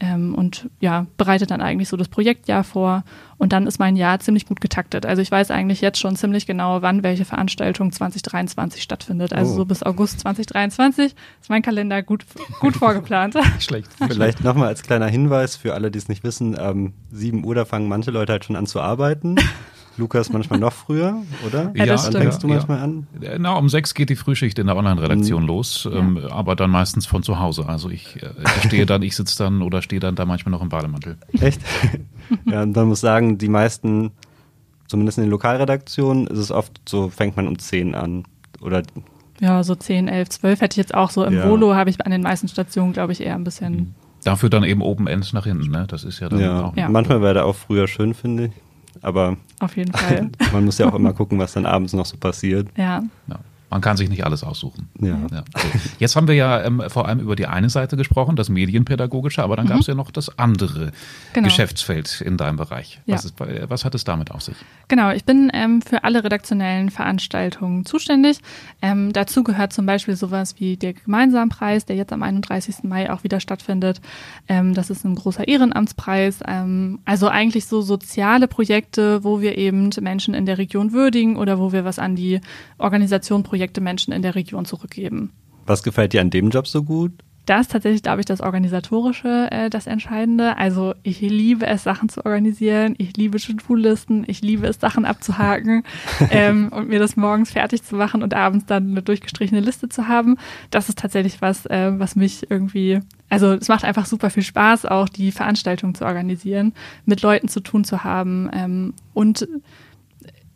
Ähm, 0.00 0.34
und 0.34 0.70
ja, 0.80 1.04
bereitet 1.18 1.50
dann 1.50 1.60
eigentlich 1.60 1.90
so 1.90 1.98
das 1.98 2.08
Projektjahr 2.08 2.64
vor. 2.64 3.04
Und 3.36 3.52
dann 3.52 3.66
ist 3.66 3.78
mein 3.78 3.96
Jahr 3.96 4.18
ziemlich 4.20 4.46
gut 4.46 4.62
getaktet. 4.62 5.04
Also 5.04 5.20
ich 5.20 5.30
weiß 5.30 5.50
eigentlich 5.50 5.82
jetzt 5.82 5.98
schon 5.98 6.16
ziemlich 6.16 6.46
genau, 6.46 6.80
wann 6.80 7.02
welche 7.02 7.26
Veranstaltung 7.26 7.92
2023 7.92 8.82
stattfindet. 8.82 9.34
Also 9.34 9.52
oh. 9.52 9.56
so 9.56 9.64
bis 9.66 9.82
August 9.82 10.20
2023 10.20 11.14
ist 11.42 11.50
mein 11.50 11.60
Kalender 11.60 12.02
gut, 12.02 12.24
gut 12.60 12.76
vorgeplant. 12.78 13.34
Schlecht. 13.58 13.90
Vielleicht 14.08 14.42
nochmal 14.42 14.68
als 14.68 14.82
kleiner 14.82 15.08
Hinweis 15.08 15.54
für 15.54 15.74
alle, 15.74 15.90
die 15.90 15.98
es 15.98 16.08
nicht 16.08 16.24
wissen, 16.24 16.56
ähm, 16.58 16.94
7 17.10 17.44
Uhr, 17.44 17.54
da 17.54 17.66
fangen 17.66 17.88
manche 17.88 18.10
Leute 18.10 18.32
halt 18.32 18.46
schon 18.46 18.56
an 18.56 18.64
zu 18.64 18.80
arbeiten. 18.80 19.36
Lukas 19.98 20.32
manchmal 20.32 20.58
noch 20.58 20.72
früher, 20.72 21.22
oder? 21.46 21.72
Ja, 21.74 21.86
das 21.86 22.10
Dann 22.10 22.22
fängst 22.22 22.42
du 22.42 22.48
manchmal 22.48 22.78
ja. 22.78 22.84
an? 22.84 23.06
Na, 23.38 23.52
um 23.56 23.68
sechs 23.68 23.94
geht 23.94 24.10
die 24.10 24.16
Frühschicht 24.16 24.58
in 24.58 24.66
der 24.66 24.76
Online-Redaktion 24.76 25.42
mhm. 25.42 25.48
los, 25.48 25.88
ähm, 25.92 26.18
aber 26.30 26.56
dann 26.56 26.70
meistens 26.70 27.06
von 27.06 27.22
zu 27.22 27.38
Hause. 27.38 27.66
Also 27.66 27.90
ich 27.90 28.22
äh, 28.22 28.30
stehe 28.66 28.86
dann, 28.86 29.02
ich 29.02 29.16
sitze 29.16 29.38
dann 29.38 29.62
oder 29.62 29.82
stehe 29.82 30.00
dann 30.00 30.14
da 30.14 30.24
manchmal 30.24 30.52
noch 30.52 30.62
im 30.62 30.68
Bademantel. 30.68 31.16
Echt? 31.40 31.60
ja, 32.46 32.62
und 32.62 32.74
man 32.74 32.88
muss 32.88 33.00
sagen, 33.00 33.38
die 33.38 33.48
meisten, 33.48 34.12
zumindest 34.86 35.18
in 35.18 35.24
den 35.24 35.30
Lokalredaktionen, 35.30 36.26
ist 36.26 36.38
es 36.38 36.50
oft 36.50 36.80
so, 36.88 37.08
fängt 37.08 37.36
man 37.36 37.48
um 37.48 37.58
zehn 37.58 37.94
an. 37.94 38.24
Oder 38.60 38.82
ja, 39.40 39.62
so 39.62 39.74
zehn, 39.74 40.08
elf, 40.08 40.30
zwölf 40.30 40.60
hätte 40.60 40.74
ich 40.74 40.78
jetzt 40.78 40.94
auch 40.94 41.10
so. 41.10 41.24
Im 41.24 41.34
ja. 41.34 41.48
Volo 41.48 41.74
habe 41.74 41.90
ich 41.90 42.04
an 42.04 42.10
den 42.10 42.22
meisten 42.22 42.48
Stationen, 42.48 42.92
glaube 42.92 43.12
ich, 43.12 43.20
eher 43.20 43.34
ein 43.34 43.44
bisschen. 43.44 43.72
Mhm. 43.72 43.94
Dafür 44.24 44.50
dann 44.50 44.64
eben 44.64 44.82
Open 44.82 45.06
Ends 45.06 45.32
nach 45.32 45.44
hinten, 45.44 45.70
ne? 45.70 45.86
Das 45.88 46.02
ist 46.02 46.18
ja 46.18 46.28
dann 46.28 46.40
ja. 46.40 46.64
auch. 46.64 46.76
Ja. 46.76 46.88
Manchmal 46.88 47.22
wäre 47.22 47.34
der 47.34 47.46
auch 47.46 47.54
früher 47.54 47.86
schön, 47.86 48.14
finde 48.14 48.46
ich. 48.46 48.52
Aber 49.02 49.36
auf 49.60 49.76
jeden 49.76 49.92
Fall. 49.92 50.30
man 50.52 50.64
muss 50.64 50.78
ja 50.78 50.88
auch 50.88 50.94
immer 50.94 51.12
gucken, 51.12 51.38
was 51.38 51.52
dann 51.52 51.66
abends 51.66 51.92
noch 51.92 52.06
so 52.06 52.16
passiert. 52.16 52.68
Ja. 52.76 53.02
ja. 53.26 53.38
Man 53.70 53.80
kann 53.80 53.96
sich 53.96 54.08
nicht 54.08 54.24
alles 54.24 54.42
aussuchen. 54.44 54.88
Ja. 55.00 55.18
ja 55.30 55.44
so. 55.56 55.68
Jetzt 55.98 56.16
haben 56.16 56.26
wir 56.26 56.34
ja 56.34 56.64
ähm, 56.64 56.82
vor 56.88 57.06
allem 57.06 57.20
über 57.20 57.36
die 57.36 57.46
eine 57.46 57.68
Seite 57.68 57.96
gesprochen, 57.96 58.36
das 58.36 58.48
Medienpädagogische, 58.48 59.42
aber 59.42 59.56
dann 59.56 59.66
mhm. 59.66 59.70
gab 59.70 59.80
es 59.80 59.86
ja 59.86 59.94
noch 59.94 60.10
das 60.10 60.38
andere 60.38 60.92
genau. 61.34 61.46
Geschäftsfeld 61.46 62.20
in 62.22 62.36
deinem 62.36 62.56
Bereich. 62.56 63.00
Ja. 63.06 63.14
Was, 63.14 63.26
ist, 63.26 63.34
was, 63.38 63.84
hat 63.84 63.94
es 63.94 64.04
damit 64.04 64.30
auf 64.30 64.42
sich? 64.42 64.56
Genau, 64.88 65.10
ich 65.10 65.24
bin 65.24 65.50
ähm, 65.52 65.82
für 65.82 66.04
alle 66.04 66.24
redaktionellen 66.24 66.90
Veranstaltungen 66.90 67.84
zuständig. 67.84 68.38
Ähm, 68.80 69.12
dazu 69.12 69.44
gehört 69.44 69.72
zum 69.72 69.84
Beispiel 69.84 70.16
sowas 70.16 70.54
wie 70.58 70.76
der 70.76 70.94
Gemeinsampreis, 70.94 71.84
der 71.84 71.96
jetzt 71.96 72.12
am 72.12 72.22
31. 72.22 72.84
Mai 72.84 73.12
auch 73.12 73.24
wieder 73.24 73.40
stattfindet. 73.40 74.00
Ähm, 74.48 74.74
das 74.74 74.88
ist 74.88 75.04
ein 75.04 75.14
großer 75.14 75.46
Ehrenamtspreis. 75.46 76.40
Ähm, 76.46 77.00
also 77.04 77.28
eigentlich 77.28 77.66
so 77.66 77.82
soziale 77.82 78.48
Projekte, 78.48 79.24
wo 79.24 79.40
wir 79.40 79.58
eben 79.58 79.90
Menschen 80.00 80.34
in 80.34 80.46
der 80.46 80.58
Region 80.58 80.92
würdigen 80.92 81.36
oder 81.36 81.58
wo 81.58 81.72
wir 81.72 81.84
was 81.84 81.98
an 81.98 82.16
die 82.16 82.40
Organisation 82.78 83.42
Projekte 83.58 83.80
Menschen 83.80 84.12
in 84.12 84.22
der 84.22 84.36
Region 84.36 84.66
zurückgeben. 84.66 85.32
Was 85.66 85.82
gefällt 85.82 86.12
dir 86.12 86.20
an 86.20 86.30
dem 86.30 86.50
Job 86.50 86.68
so 86.68 86.84
gut? 86.84 87.10
Da 87.44 87.58
ist 87.58 87.72
tatsächlich, 87.72 88.04
glaube 88.04 88.20
ich, 88.20 88.26
das 88.26 88.40
Organisatorische 88.40 89.48
äh, 89.50 89.68
das 89.68 89.88
Entscheidende. 89.88 90.56
Also 90.56 90.94
ich 91.02 91.20
liebe 91.20 91.66
es, 91.66 91.82
Sachen 91.82 92.08
zu 92.08 92.24
organisieren. 92.24 92.94
Ich 92.98 93.16
liebe 93.16 93.40
To-Do-Listen. 93.40 94.24
Ich 94.28 94.42
liebe 94.42 94.68
es, 94.68 94.78
Sachen 94.78 95.04
abzuhaken 95.04 95.82
ähm, 96.30 96.68
und 96.68 96.88
mir 96.88 97.00
das 97.00 97.16
morgens 97.16 97.50
fertig 97.50 97.82
zu 97.82 97.96
machen 97.96 98.22
und 98.22 98.32
abends 98.32 98.66
dann 98.66 98.92
eine 98.92 99.02
durchgestrichene 99.02 99.60
Liste 99.60 99.88
zu 99.88 100.06
haben. 100.06 100.36
Das 100.70 100.88
ist 100.88 100.98
tatsächlich 100.98 101.42
was, 101.42 101.66
äh, 101.66 101.98
was 101.98 102.14
mich 102.14 102.48
irgendwie, 102.48 103.00
also 103.28 103.54
es 103.54 103.66
macht 103.66 103.82
einfach 103.82 104.06
super 104.06 104.30
viel 104.30 104.44
Spaß, 104.44 104.86
auch 104.86 105.08
die 105.08 105.32
Veranstaltung 105.32 105.96
zu 105.96 106.04
organisieren, 106.04 106.74
mit 107.06 107.22
Leuten 107.22 107.48
zu 107.48 107.58
tun 107.58 107.82
zu 107.82 108.04
haben 108.04 108.48
ähm, 108.52 108.94
und 109.14 109.48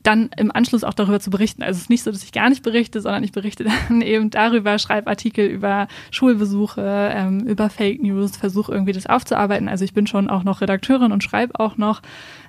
dann 0.02 0.30
im 0.37 0.50
Anschluss 0.50 0.85
auch 0.85 0.94
darüber 0.94 1.21
zu 1.21 1.30
berichten. 1.30 1.62
Also 1.62 1.76
es 1.76 1.82
ist 1.85 1.90
nicht 1.90 2.02
so, 2.02 2.11
dass 2.11 2.25
ich 2.25 2.32
gar 2.32 2.49
nicht 2.49 2.62
berichte, 2.62 3.00
sondern 3.00 3.25
ich 3.25 3.32
berichte 3.32 3.64
dann 3.64 4.00
eben 4.02 4.30
darüber, 4.30 4.78
schreibe 4.78 5.09
Artikel 5.09 5.47
über 5.47 5.88
Schulbesuche, 6.11 7.12
ähm, 7.14 7.40
über 7.40 7.71
Fake 7.71 8.02
News, 8.02 8.37
versuche 8.37 8.73
irgendwie 8.73 8.92
das 8.92 9.06
aufzuarbeiten. 9.06 9.68
Also 9.68 9.85
ich 9.85 9.94
bin 9.94 10.06
schon 10.06 10.28
auch 10.28 10.44
noch 10.44 10.61
Redakteurin 10.61 11.12
und 11.12 11.23
schreibe 11.23 11.59
auch 11.59 11.76
noch. 11.76 12.02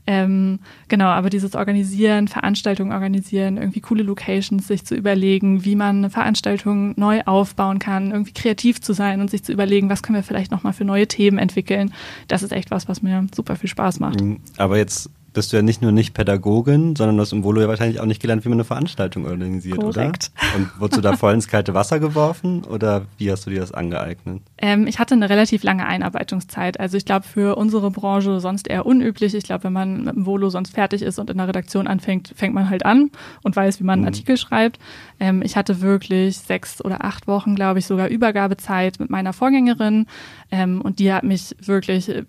Ähm, 0.05 0.59
genau, 0.89 1.05
aber 1.05 1.29
dieses 1.29 1.55
Organisieren, 1.55 2.27
Veranstaltungen 2.27 2.91
organisieren, 2.91 3.55
irgendwie 3.55 3.79
coole 3.79 4.03
Locations, 4.03 4.67
sich 4.67 4.83
zu 4.85 4.95
überlegen, 4.95 5.63
wie 5.63 5.75
man 5.75 5.97
eine 5.97 6.09
Veranstaltung 6.09 6.93
neu 6.97 7.21
aufbauen 7.25 7.79
kann, 7.79 8.11
irgendwie 8.11 8.33
kreativ 8.33 8.81
zu 8.81 8.91
sein 8.93 9.21
und 9.21 9.31
sich 9.31 9.43
zu 9.43 9.53
überlegen, 9.53 9.89
was 9.89 10.03
können 10.03 10.17
wir 10.17 10.23
vielleicht 10.23 10.51
nochmal 10.51 10.73
für 10.73 10.83
neue 10.83 11.07
Themen 11.07 11.37
entwickeln. 11.37 11.93
Das 12.27 12.43
ist 12.43 12.51
echt 12.51 12.69
was, 12.69 12.89
was 12.89 13.01
mir 13.01 13.27
super 13.33 13.55
viel 13.55 13.69
Spaß 13.69 14.01
macht. 14.01 14.19
Mhm. 14.19 14.41
Aber 14.57 14.77
jetzt 14.77 15.09
bist 15.33 15.51
du 15.51 15.57
ja 15.57 15.61
nicht 15.63 15.81
nur 15.81 15.91
nicht 15.91 16.13
Pädagogin, 16.13 16.95
sondern 16.95 17.17
du 17.17 17.21
hast 17.21 17.33
im 17.33 17.43
Volo 17.43 17.61
ja 17.61 17.67
wahrscheinlich 17.67 17.99
auch 17.99 18.05
nicht 18.05 18.21
gelernt, 18.21 18.45
wie 18.45 18.49
man 18.49 18.57
eine 18.57 18.63
Veranstaltung 18.63 19.25
organisiert, 19.25 19.79
Korrekt. 19.79 20.31
oder? 20.37 20.55
Und 20.55 20.79
wurdest 20.79 20.97
du 20.97 21.01
da 21.01 21.17
voll 21.17 21.33
ins 21.33 21.47
kalte 21.47 21.73
Wasser 21.73 21.99
geworfen 21.99 22.63
oder 22.63 23.05
wie 23.17 23.31
hast 23.31 23.45
du 23.45 23.49
dir 23.49 23.59
das 23.59 23.71
angeeignet? 23.71 24.41
Ähm, 24.59 24.87
ich 24.87 24.99
hatte 24.99 25.15
eine 25.15 25.29
relativ 25.29 25.63
lange 25.63 25.85
Einarbeitungszeit. 25.85 26.79
Also 26.79 26.97
ich 26.97 27.05
glaube 27.05 27.25
für 27.25 27.57
unsere 27.57 27.91
Branche 27.91 28.39
sonst 28.39 28.67
eher 28.67 28.85
unüblich. 28.85 29.33
Ich 29.33 29.43
glaube, 29.43 29.65
wenn 29.65 29.73
man 29.73 30.03
mit 30.03 30.15
dem 30.15 30.25
Volo 30.25 30.49
sonst 30.49 30.73
fertig 30.73 31.01
ist 31.01 31.19
und 31.19 31.29
in 31.29 31.37
der 31.37 31.47
Redaktion 31.47 31.87
anfängt, 31.87 32.33
fängt 32.35 32.53
man 32.53 32.69
halt 32.69 32.85
an 32.85 33.11
und 33.43 33.55
weiß, 33.55 33.79
wie 33.79 33.83
man 33.83 33.93
einen 33.93 34.01
mhm. 34.03 34.07
Artikel 34.07 34.37
schreibt. 34.37 34.79
Ähm, 35.19 35.41
ich 35.41 35.57
hatte 35.57 35.81
wirklich 35.81 36.37
sechs 36.37 36.83
oder 36.83 37.03
acht 37.03 37.27
Wochen, 37.27 37.55
glaube 37.55 37.79
ich, 37.79 37.85
sogar 37.85 38.07
Übergabezeit 38.07 38.99
mit 38.99 39.09
meiner 39.09 39.33
Vorgängerin 39.33 40.05
ähm, 40.51 40.81
und 40.81 40.99
die 40.99 41.11
hat 41.11 41.23
mich 41.23 41.55
wirklich 41.59 42.09
äh, 42.09 42.23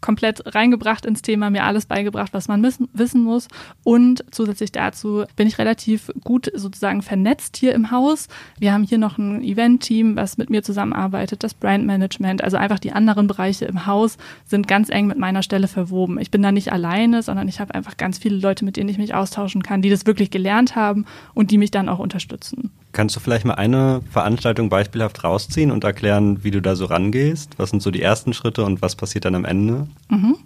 komplett 0.00 0.54
reingebracht 0.54 1.06
ins 1.06 1.22
Thema, 1.22 1.50
mir 1.50 1.64
alles 1.64 1.86
beigebracht, 1.86 2.32
was 2.32 2.48
man 2.48 2.62
wissen, 2.62 2.88
wissen 2.92 3.22
muss. 3.22 3.48
Und 3.82 4.24
zusätzlich 4.30 4.72
dazu 4.72 5.24
bin 5.36 5.48
ich 5.48 5.58
relativ 5.58 6.10
gut 6.22 6.50
sozusagen 6.54 7.02
vernetzt 7.02 7.56
hier 7.56 7.74
im 7.74 7.90
Haus. 7.90 8.28
Wir 8.58 8.72
haben 8.72 8.84
hier 8.84 8.98
noch 8.98 9.18
ein 9.18 9.42
Event-Team, 9.42 10.16
was 10.16 10.38
mit 10.38 10.50
mir 10.50 10.62
zusammenarbeitet, 10.62 11.42
das 11.42 11.54
Brandmanagement, 11.54 12.42
also 12.42 12.56
einfach 12.56 12.78
die 12.78 12.92
anderen 12.92 13.26
Bereiche 13.26 13.64
im 13.64 13.86
Haus 13.86 14.18
sind 14.44 14.68
ganz 14.68 14.90
eng 14.90 15.06
mit 15.06 15.18
meiner 15.18 15.42
Stelle 15.42 15.68
verwoben. 15.68 16.18
Ich 16.20 16.30
bin 16.30 16.42
da 16.42 16.52
nicht 16.52 16.72
alleine, 16.72 17.22
sondern 17.22 17.48
ich 17.48 17.60
habe 17.60 17.74
einfach 17.74 17.96
ganz 17.96 18.18
viele 18.18 18.36
Leute, 18.36 18.64
mit 18.64 18.76
denen 18.76 18.88
ich 18.88 18.98
mich 18.98 19.14
austauschen 19.14 19.62
kann, 19.62 19.82
die 19.82 19.90
das 19.90 20.06
wirklich 20.06 20.30
gelernt 20.30 20.76
haben 20.76 21.06
und 21.34 21.50
die 21.50 21.58
mich 21.58 21.70
dann 21.70 21.88
auch 21.88 21.98
unterstützen. 21.98 22.70
Kannst 22.96 23.14
du 23.14 23.20
vielleicht 23.20 23.44
mal 23.44 23.56
eine 23.56 24.00
Veranstaltung 24.10 24.70
beispielhaft 24.70 25.22
rausziehen 25.22 25.70
und 25.70 25.84
erklären, 25.84 26.42
wie 26.44 26.50
du 26.50 26.62
da 26.62 26.74
so 26.74 26.86
rangehst? 26.86 27.58
Was 27.58 27.68
sind 27.68 27.82
so 27.82 27.90
die 27.90 28.00
ersten 28.00 28.32
Schritte 28.32 28.64
und 28.64 28.80
was 28.80 28.96
passiert 28.96 29.26
dann 29.26 29.34
am 29.34 29.44
Ende? 29.44 29.86
Mhm. 30.08 30.36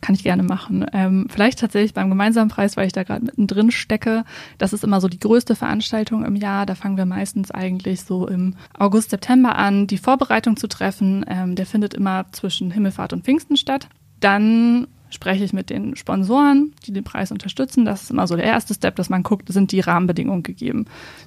Kann 0.00 0.14
ich 0.14 0.22
gerne 0.22 0.42
machen. 0.42 0.86
Ähm, 0.94 1.26
vielleicht 1.28 1.58
tatsächlich 1.58 1.92
beim 1.92 2.08
gemeinsamen 2.08 2.48
Preis, 2.48 2.78
weil 2.78 2.86
ich 2.86 2.94
da 2.94 3.02
gerade 3.02 3.26
mittendrin 3.26 3.70
stecke. 3.70 4.24
Das 4.56 4.72
ist 4.72 4.82
immer 4.82 5.02
so 5.02 5.08
die 5.08 5.20
größte 5.20 5.54
Veranstaltung 5.54 6.24
im 6.24 6.36
Jahr. 6.36 6.64
Da 6.64 6.74
fangen 6.74 6.96
wir 6.96 7.04
meistens 7.04 7.50
eigentlich 7.50 8.00
so 8.00 8.26
im 8.26 8.54
August, 8.78 9.10
September 9.10 9.56
an, 9.56 9.86
die 9.86 9.98
Vorbereitung 9.98 10.56
zu 10.56 10.68
treffen. 10.68 11.26
Ähm, 11.28 11.54
der 11.54 11.66
findet 11.66 11.92
immer 11.92 12.24
zwischen 12.32 12.70
Himmelfahrt 12.70 13.12
und 13.12 13.26
Pfingsten 13.26 13.58
statt. 13.58 13.90
Dann 14.20 14.86
spreche 15.10 15.44
ich 15.44 15.52
mit 15.52 15.70
den 15.70 15.96
Sponsoren, 15.96 16.72
die 16.86 16.92
den 16.92 17.04
Preis 17.04 17.32
unterstützen. 17.32 17.84
Das 17.84 18.02
ist 18.02 18.10
immer 18.10 18.26
so 18.26 18.36
der 18.36 18.44
erste 18.44 18.74
Step, 18.74 18.96
dass 18.96 19.10
man 19.10 19.22
guckt, 19.22 19.52
sind 19.52 19.72
die 19.72 19.80
Rahmenbedingungen 19.80 20.42
gegeben. 20.42 20.86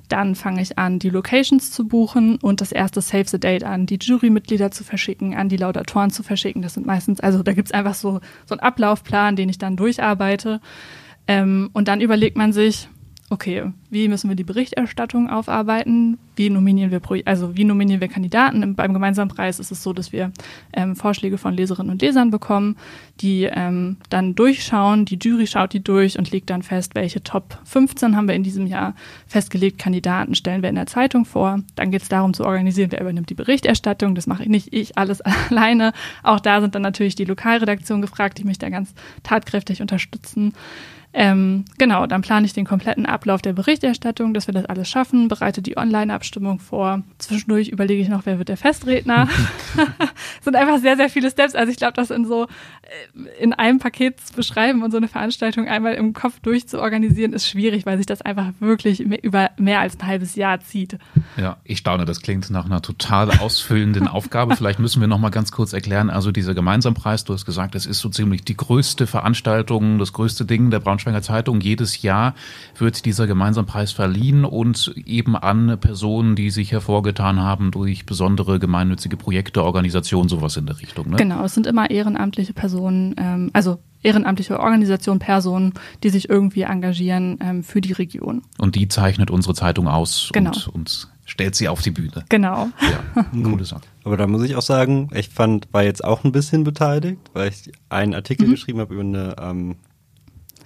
Dann 0.09 0.35
fange 0.35 0.61
ich 0.61 0.77
an, 0.77 0.99
die 0.99 1.09
Locations 1.09 1.71
zu 1.71 1.87
buchen 1.87 2.37
und 2.37 2.61
das 2.61 2.71
erste 2.71 3.01
Save 3.01 3.27
the 3.27 3.39
Date 3.39 3.63
an, 3.63 3.85
die 3.85 3.99
Jurymitglieder 4.01 4.71
zu 4.71 4.83
verschicken, 4.83 5.35
an 5.35 5.49
die 5.49 5.57
Laudatoren 5.57 6.09
zu 6.09 6.23
verschicken. 6.23 6.61
Das 6.61 6.73
sind 6.73 6.85
meistens, 6.85 7.19
also 7.19 7.43
da 7.43 7.53
gibt 7.53 7.67
es 7.69 7.73
einfach 7.73 7.95
so, 7.95 8.19
so 8.45 8.55
einen 8.55 8.61
Ablaufplan, 8.61 9.35
den 9.35 9.49
ich 9.49 9.57
dann 9.57 9.75
durcharbeite. 9.75 10.61
Ähm, 11.27 11.69
und 11.73 11.87
dann 11.87 12.01
überlegt 12.01 12.37
man 12.37 12.53
sich, 12.53 12.89
okay, 13.29 13.71
wie 13.89 14.07
müssen 14.07 14.29
wir 14.29 14.35
die 14.35 14.43
Berichterstattung 14.43 15.29
aufarbeiten? 15.29 16.17
Wie 16.35 16.49
nominieren 16.49 16.91
wir, 16.91 16.99
Pro 16.99 17.15
also 17.25 17.55
wie 17.55 17.63
nominieren 17.63 18.01
wir 18.01 18.07
Kandidaten? 18.07 18.75
Beim 18.75 18.93
gemeinsamen 18.93 19.29
Preis 19.29 19.59
ist 19.59 19.71
es 19.71 19.83
so, 19.83 19.93
dass 19.93 20.11
wir 20.11 20.31
ähm, 20.73 20.95
Vorschläge 20.95 21.37
von 21.37 21.53
Leserinnen 21.53 21.91
und 21.91 22.01
Lesern 22.01 22.31
bekommen, 22.31 22.75
die 23.21 23.43
ähm, 23.43 23.97
dann 24.09 24.35
durchschauen. 24.35 25.05
Die 25.05 25.17
Jury 25.21 25.47
schaut 25.47 25.73
die 25.73 25.83
durch 25.83 26.17
und 26.17 26.31
legt 26.31 26.49
dann 26.49 26.63
fest, 26.63 26.95
welche 26.95 27.23
Top 27.23 27.57
15 27.65 28.15
haben 28.15 28.27
wir 28.27 28.35
in 28.35 28.43
diesem 28.43 28.67
Jahr 28.67 28.95
festgelegt. 29.27 29.79
Kandidaten 29.79 30.35
stellen 30.35 30.61
wir 30.61 30.69
in 30.69 30.75
der 30.75 30.87
Zeitung 30.87 31.25
vor. 31.25 31.59
Dann 31.75 31.91
geht 31.91 32.01
es 32.01 32.09
darum 32.09 32.33
zu 32.33 32.45
organisieren, 32.45 32.91
wer 32.91 33.01
übernimmt 33.01 33.29
die 33.29 33.35
Berichterstattung. 33.35 34.15
Das 34.15 34.27
mache 34.27 34.43
ich 34.43 34.49
nicht 34.49 34.73
ich 34.73 34.97
alles 34.97 35.21
alleine. 35.49 35.93
Auch 36.23 36.39
da 36.39 36.61
sind 36.61 36.75
dann 36.75 36.81
natürlich 36.81 37.15
die 37.15 37.25
Lokalredaktionen 37.25 38.01
gefragt, 38.01 38.37
die 38.37 38.43
mich 38.43 38.59
da 38.59 38.69
ganz 38.69 38.93
tatkräftig 39.23 39.81
unterstützen. 39.81 40.53
Ähm, 41.13 41.65
genau, 41.77 42.07
dann 42.07 42.23
plane 42.23 42.45
ich 42.45 42.53
den 42.53 42.65
kompletten 42.65 43.05
Ablauf 43.05 43.41
der 43.41 43.53
Berichterstattung, 43.53 44.33
dass 44.33 44.47
wir 44.47 44.53
das 44.53 44.65
alles 44.65 44.89
schaffen, 44.89 45.27
bereite 45.27 45.61
die 45.61 45.77
Online-Abstimmung 45.77 46.59
vor. 46.59 47.03
Zwischendurch 47.19 47.69
überlege 47.69 48.01
ich 48.01 48.09
noch, 48.09 48.25
wer 48.25 48.39
wird 48.39 48.49
der 48.49 48.57
Festredner. 48.57 49.27
sind 50.41 50.55
einfach 50.55 50.79
sehr, 50.79 50.95
sehr 50.95 51.09
viele 51.09 51.29
Steps. 51.29 51.55
Also 51.55 51.71
ich 51.71 51.77
glaube, 51.77 51.93
das 51.93 52.09
in 52.09 52.25
so 52.25 52.47
in 53.39 53.53
einem 53.53 53.79
Paket 53.79 54.19
zu 54.19 54.33
beschreiben 54.33 54.83
und 54.83 54.91
so 54.91 54.97
eine 54.97 55.07
Veranstaltung 55.07 55.67
einmal 55.67 55.93
im 55.93 56.13
Kopf 56.13 56.39
durchzuorganisieren, 56.39 57.33
ist 57.33 57.47
schwierig, 57.47 57.85
weil 57.85 57.97
sich 57.97 58.05
das 58.05 58.21
einfach 58.21 58.47
wirklich 58.59 58.99
über 58.99 59.51
mehr 59.57 59.79
als 59.79 59.99
ein 59.99 60.07
halbes 60.07 60.35
Jahr 60.35 60.59
zieht. 60.59 60.97
Ja, 61.37 61.57
ich 61.63 61.77
staune, 61.77 62.05
das 62.05 62.21
klingt 62.21 62.49
nach 62.49 62.65
einer 62.65 62.81
total 62.81 63.29
ausfüllenden 63.39 64.07
Aufgabe. 64.07 64.55
Vielleicht 64.63 64.79
müssen 64.79 65.01
wir 65.01 65.07
noch 65.07 65.19
mal 65.19 65.29
ganz 65.29 65.51
kurz 65.51 65.73
erklären, 65.73 66.09
also 66.09 66.31
dieser 66.31 66.53
Gemeinsampreis, 66.53 67.23
du 67.23 67.33
hast 67.33 67.45
gesagt, 67.45 67.75
das 67.75 67.85
ist 67.85 67.99
so 67.99 68.09
ziemlich 68.09 68.43
die 68.43 68.57
größte 68.57 69.07
Veranstaltung, 69.07 69.99
das 69.99 70.13
größte 70.13 70.45
Ding 70.45 70.71
der 70.71 70.79
Braunschweig 70.79 71.03
Braunschweiger 71.03 71.21
Zeitung. 71.21 71.61
Jedes 71.61 72.01
Jahr 72.01 72.33
wird 72.77 73.05
dieser 73.05 73.27
Gemeinsampreis 73.27 73.91
verliehen 73.91 74.45
und 74.45 74.93
eben 75.05 75.35
an 75.35 75.77
Personen, 75.79 76.35
die 76.35 76.49
sich 76.49 76.71
hervorgetan 76.71 77.39
haben 77.39 77.71
durch 77.71 78.05
besondere 78.05 78.59
gemeinnützige 78.59 79.17
Projekte, 79.17 79.63
Organisationen, 79.63 80.29
sowas 80.29 80.57
in 80.57 80.65
der 80.65 80.79
Richtung. 80.79 81.09
Ne? 81.09 81.17
Genau, 81.17 81.43
es 81.43 81.53
sind 81.53 81.67
immer 81.67 81.89
ehrenamtliche 81.89 82.53
Personen, 82.53 82.82
ähm, 82.89 83.49
also 83.53 83.79
ehrenamtliche 84.01 84.59
Organisationen, 84.59 85.19
Personen, 85.19 85.73
die 86.03 86.09
sich 86.09 86.29
irgendwie 86.29 86.63
engagieren 86.63 87.39
ähm, 87.41 87.63
für 87.63 87.81
die 87.81 87.93
Region. 87.93 88.41
Und 88.57 88.75
die 88.75 88.87
zeichnet 88.87 89.31
unsere 89.31 89.53
Zeitung 89.53 89.87
aus 89.87 90.29
genau. 90.33 90.51
und, 90.51 90.67
und 90.67 91.07
stellt 91.25 91.55
sie 91.55 91.69
auf 91.69 91.81
die 91.81 91.91
Bühne. 91.91 92.25
Genau. 92.29 92.69
Ja, 92.81 93.23
coole 93.43 93.65
Sache. 93.65 93.81
Aber 94.03 94.17
da 94.17 94.27
muss 94.27 94.43
ich 94.43 94.55
auch 94.55 94.61
sagen, 94.61 95.09
ich 95.13 95.29
fand, 95.29 95.67
war 95.71 95.83
jetzt 95.83 96.03
auch 96.03 96.23
ein 96.23 96.31
bisschen 96.31 96.63
beteiligt, 96.63 97.19
weil 97.33 97.49
ich 97.49 97.71
einen 97.89 98.13
Artikel 98.13 98.47
mhm. 98.47 98.51
geschrieben 98.51 98.79
habe 98.79 98.93
über 98.93 99.03
eine 99.03 99.35
ähm, 99.39 99.75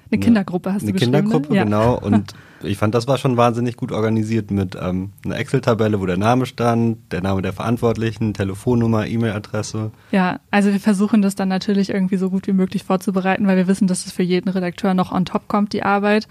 eine 0.09 0.19
Kindergruppe 0.19 0.73
hast 0.73 0.83
eine 0.83 0.93
du. 0.93 0.97
Eine 0.97 1.05
Kindergruppe, 1.05 1.53
ne? 1.53 1.63
genau. 1.63 1.97
Und 1.99 2.33
ich 2.63 2.77
fand, 2.77 2.95
das 2.95 3.07
war 3.07 3.17
schon 3.17 3.37
wahnsinnig 3.37 3.77
gut 3.77 3.91
organisiert 3.91 4.51
mit 4.51 4.77
ähm, 4.79 5.11
einer 5.23 5.37
Excel-Tabelle, 5.37 5.99
wo 5.99 6.05
der 6.05 6.17
Name 6.17 6.45
stand, 6.45 7.11
der 7.11 7.21
Name 7.21 7.41
der 7.41 7.53
Verantwortlichen, 7.53 8.33
Telefonnummer, 8.33 9.07
E-Mail-Adresse. 9.07 9.91
Ja, 10.11 10.39
also 10.51 10.71
wir 10.71 10.79
versuchen 10.79 11.21
das 11.21 11.35
dann 11.35 11.49
natürlich 11.49 11.89
irgendwie 11.89 12.17
so 12.17 12.29
gut 12.29 12.47
wie 12.47 12.53
möglich 12.53 12.83
vorzubereiten, 12.83 13.47
weil 13.47 13.57
wir 13.57 13.67
wissen, 13.67 13.87
dass 13.87 14.05
es 14.05 14.11
für 14.11 14.23
jeden 14.23 14.49
Redakteur 14.49 14.93
noch 14.93 15.11
on 15.11 15.25
top 15.25 15.47
kommt, 15.47 15.73
die 15.73 15.83
Arbeit. 15.83 16.27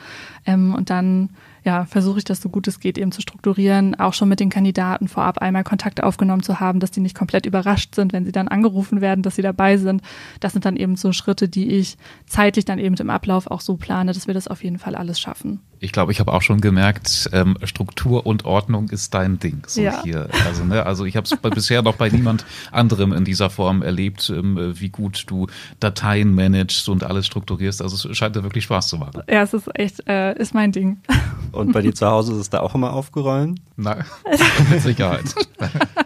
Ähm, 0.47 0.75
und 0.75 0.90
dann 0.90 1.30
ja, 1.66 1.85
versuche 1.85 2.18
ich 2.18 2.25
das 2.25 2.40
so 2.40 2.49
gut 2.49 2.68
es 2.68 2.78
geht 2.78 2.97
eben 2.97 3.11
zu 3.11 3.21
strukturieren, 3.21 3.97
auch 3.97 4.14
schon 4.14 4.28
mit 4.28 4.38
den 4.38 4.50
Kandidaten 4.50 5.09
vorab 5.09 5.38
einmal 5.38 5.64
Kontakt 5.64 6.00
aufgenommen 6.00 6.45
zu 6.45 6.61
haben, 6.61 6.78
dass 6.78 6.92
die 6.92 7.00
nicht 7.00 7.16
komplett 7.16 7.45
überrascht 7.45 7.97
sind, 7.97 8.12
wenn 8.12 8.25
sie 8.25 8.30
dann 8.30 8.47
angerufen 8.47 9.00
werden, 9.00 9.23
dass 9.23 9.35
sie 9.35 9.42
dabei 9.42 9.76
sind. 9.76 10.00
Das 10.38 10.52
sind 10.52 10.64
dann 10.64 10.76
eben 10.76 10.95
so 10.95 11.12
Schritte, 11.12 11.49
die 11.49 11.68
ich 11.71 11.97
zeitlich 12.26 12.64
dann 12.64 12.78
eben 12.78 12.95
im 12.95 13.11
Ablauf 13.11 13.49
auch 13.50 13.61
so 13.61 13.76
plane, 13.76 14.12
dass 14.12 14.28
wir 14.28 14.35
das 14.35 14.47
auf 14.47 14.62
jeden 14.62 14.78
Fall 14.78 14.95
alles 14.95 15.18
schaffen. 15.18 15.61
Ich 15.80 15.92
glaube, 15.92 16.12
ich 16.12 16.21
habe 16.21 16.33
auch 16.33 16.42
schon 16.42 16.61
gemerkt, 16.61 17.28
ähm, 17.33 17.56
Struktur 17.64 18.26
und 18.26 18.45
Ordnung 18.45 18.88
ist 18.90 19.14
dein 19.14 19.38
Ding. 19.38 19.62
So 19.66 19.83
ja. 19.83 20.02
hier. 20.02 20.28
Also, 20.47 20.64
ne, 20.64 20.85
also 20.85 21.04
ich 21.04 21.16
habe 21.16 21.25
es 21.25 21.37
bisher 21.37 21.83
noch 21.83 21.97
bei 21.97 22.09
niemand 22.09 22.45
anderem 22.73 23.12
in 23.12 23.25
dieser 23.25 23.50
Form 23.50 23.83
erlebt, 23.83 24.30
ähm, 24.35 24.75
wie 24.78 24.88
gut 24.88 25.25
du 25.26 25.47
Dateien 25.80 26.35
managst 26.35 26.88
und 26.88 27.04
alles 27.04 27.26
strukturierst. 27.26 27.83
Also 27.83 28.09
es 28.09 28.16
scheint 28.16 28.37
dir 28.37 28.42
wirklich 28.42 28.64
Spaß 28.64 28.88
zu 28.88 28.99
machen. 28.99 29.23
Ja, 29.28 29.42
es 29.42 29.52
ist 29.52 29.68
echt, 29.75 30.06
äh, 30.09 30.35
ist 30.38 30.54
mein 30.54 30.73
Ding. 30.73 30.99
Und 31.52 31.73
bei 31.73 31.83
dir 31.83 31.95
zu 31.95 32.06
Hause 32.06 32.33
ist 32.33 32.38
es 32.38 32.50
da 32.50 32.61
auch 32.61 32.75
immer 32.75 32.92
aufgeräumt? 32.92 33.61
Nein, 33.76 34.04
mit 34.71 34.83
Sicherheit. 34.83 35.25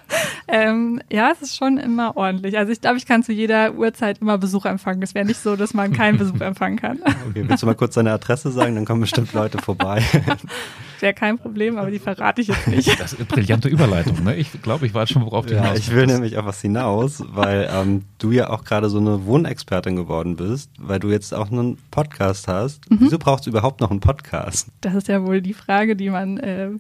ähm, 0.50 1.00
ja, 1.11 1.30
es 1.30 1.42
ist 1.42 1.57
schon 1.57 1.78
immer 1.78 2.16
ordentlich. 2.16 2.59
Also 2.59 2.73
ich 2.73 2.80
glaube, 2.80 2.97
ich 2.97 3.07
kann 3.07 3.23
zu 3.23 3.33
jeder 3.33 3.75
Uhrzeit 3.75 4.19
immer 4.21 4.38
Besuch 4.38 4.64
empfangen. 4.64 5.02
Es 5.02 5.14
wäre 5.14 5.25
nicht 5.25 5.40
so, 5.40 5.57
dass 5.57 5.75
man 5.75 5.92
keinen 5.92 6.19
Besuch 6.19 6.40
empfangen 6.40 6.76
kann. 6.76 6.99
Okay, 7.28 7.45
willst 7.47 7.62
du 7.62 7.66
mal 7.66 7.75
kurz 7.75 7.95
deine 7.95 8.12
Adresse 8.12 8.50
sagen? 8.50 8.75
Dann 8.75 8.85
kommen 8.85 9.00
bestimmt 9.00 9.33
Leute 9.33 9.59
vorbei. 9.59 10.02
Wäre 11.00 11.14
kein 11.14 11.38
Problem, 11.38 11.78
aber 11.78 11.90
die 11.90 11.99
verrate 11.99 12.40
ich 12.40 12.49
jetzt 12.49 12.69
nicht. 12.69 12.90
Das 13.00 13.12
ist 13.12 13.19
eine 13.19 13.26
brillante 13.26 13.69
Überleitung. 13.69 14.23
Ne? 14.25 14.37
Ich 14.37 14.61
glaube, 14.61 14.85
ich 14.85 14.92
weiß 14.92 15.09
schon, 15.09 15.25
worauf 15.25 15.47
du 15.47 15.54
ja, 15.54 15.62
hinaus 15.62 15.78
Ich 15.78 15.95
will 15.95 16.07
nämlich 16.07 16.37
auf 16.37 16.45
was 16.45 16.60
hinaus, 16.60 17.23
weil 17.28 17.69
ähm, 17.73 18.02
du 18.19 18.30
ja 18.30 18.50
auch 18.50 18.65
gerade 18.65 18.91
so 18.91 18.99
eine 18.99 19.25
Wohnexpertin 19.25 19.97
geworden 19.97 20.36
bist, 20.36 20.71
weil 20.78 20.99
du 20.99 21.08
jetzt 21.08 21.32
auch 21.32 21.50
einen 21.50 21.78
Podcast 21.91 22.47
hast. 22.49 22.91
Mhm. 22.91 22.99
Wieso 23.00 23.19
brauchst 23.19 23.47
du 23.47 23.50
überhaupt 23.50 23.80
noch 23.80 23.91
einen 23.91 24.00
Podcast? 24.00 24.69
Das 24.82 24.95
ist 24.95 25.08
ja 25.08 25.25
wohl 25.25 25.41
die 25.41 25.54
Frage, 25.54 25.97
die 25.97 26.10
man 26.10 26.36
äh, 26.39 26.71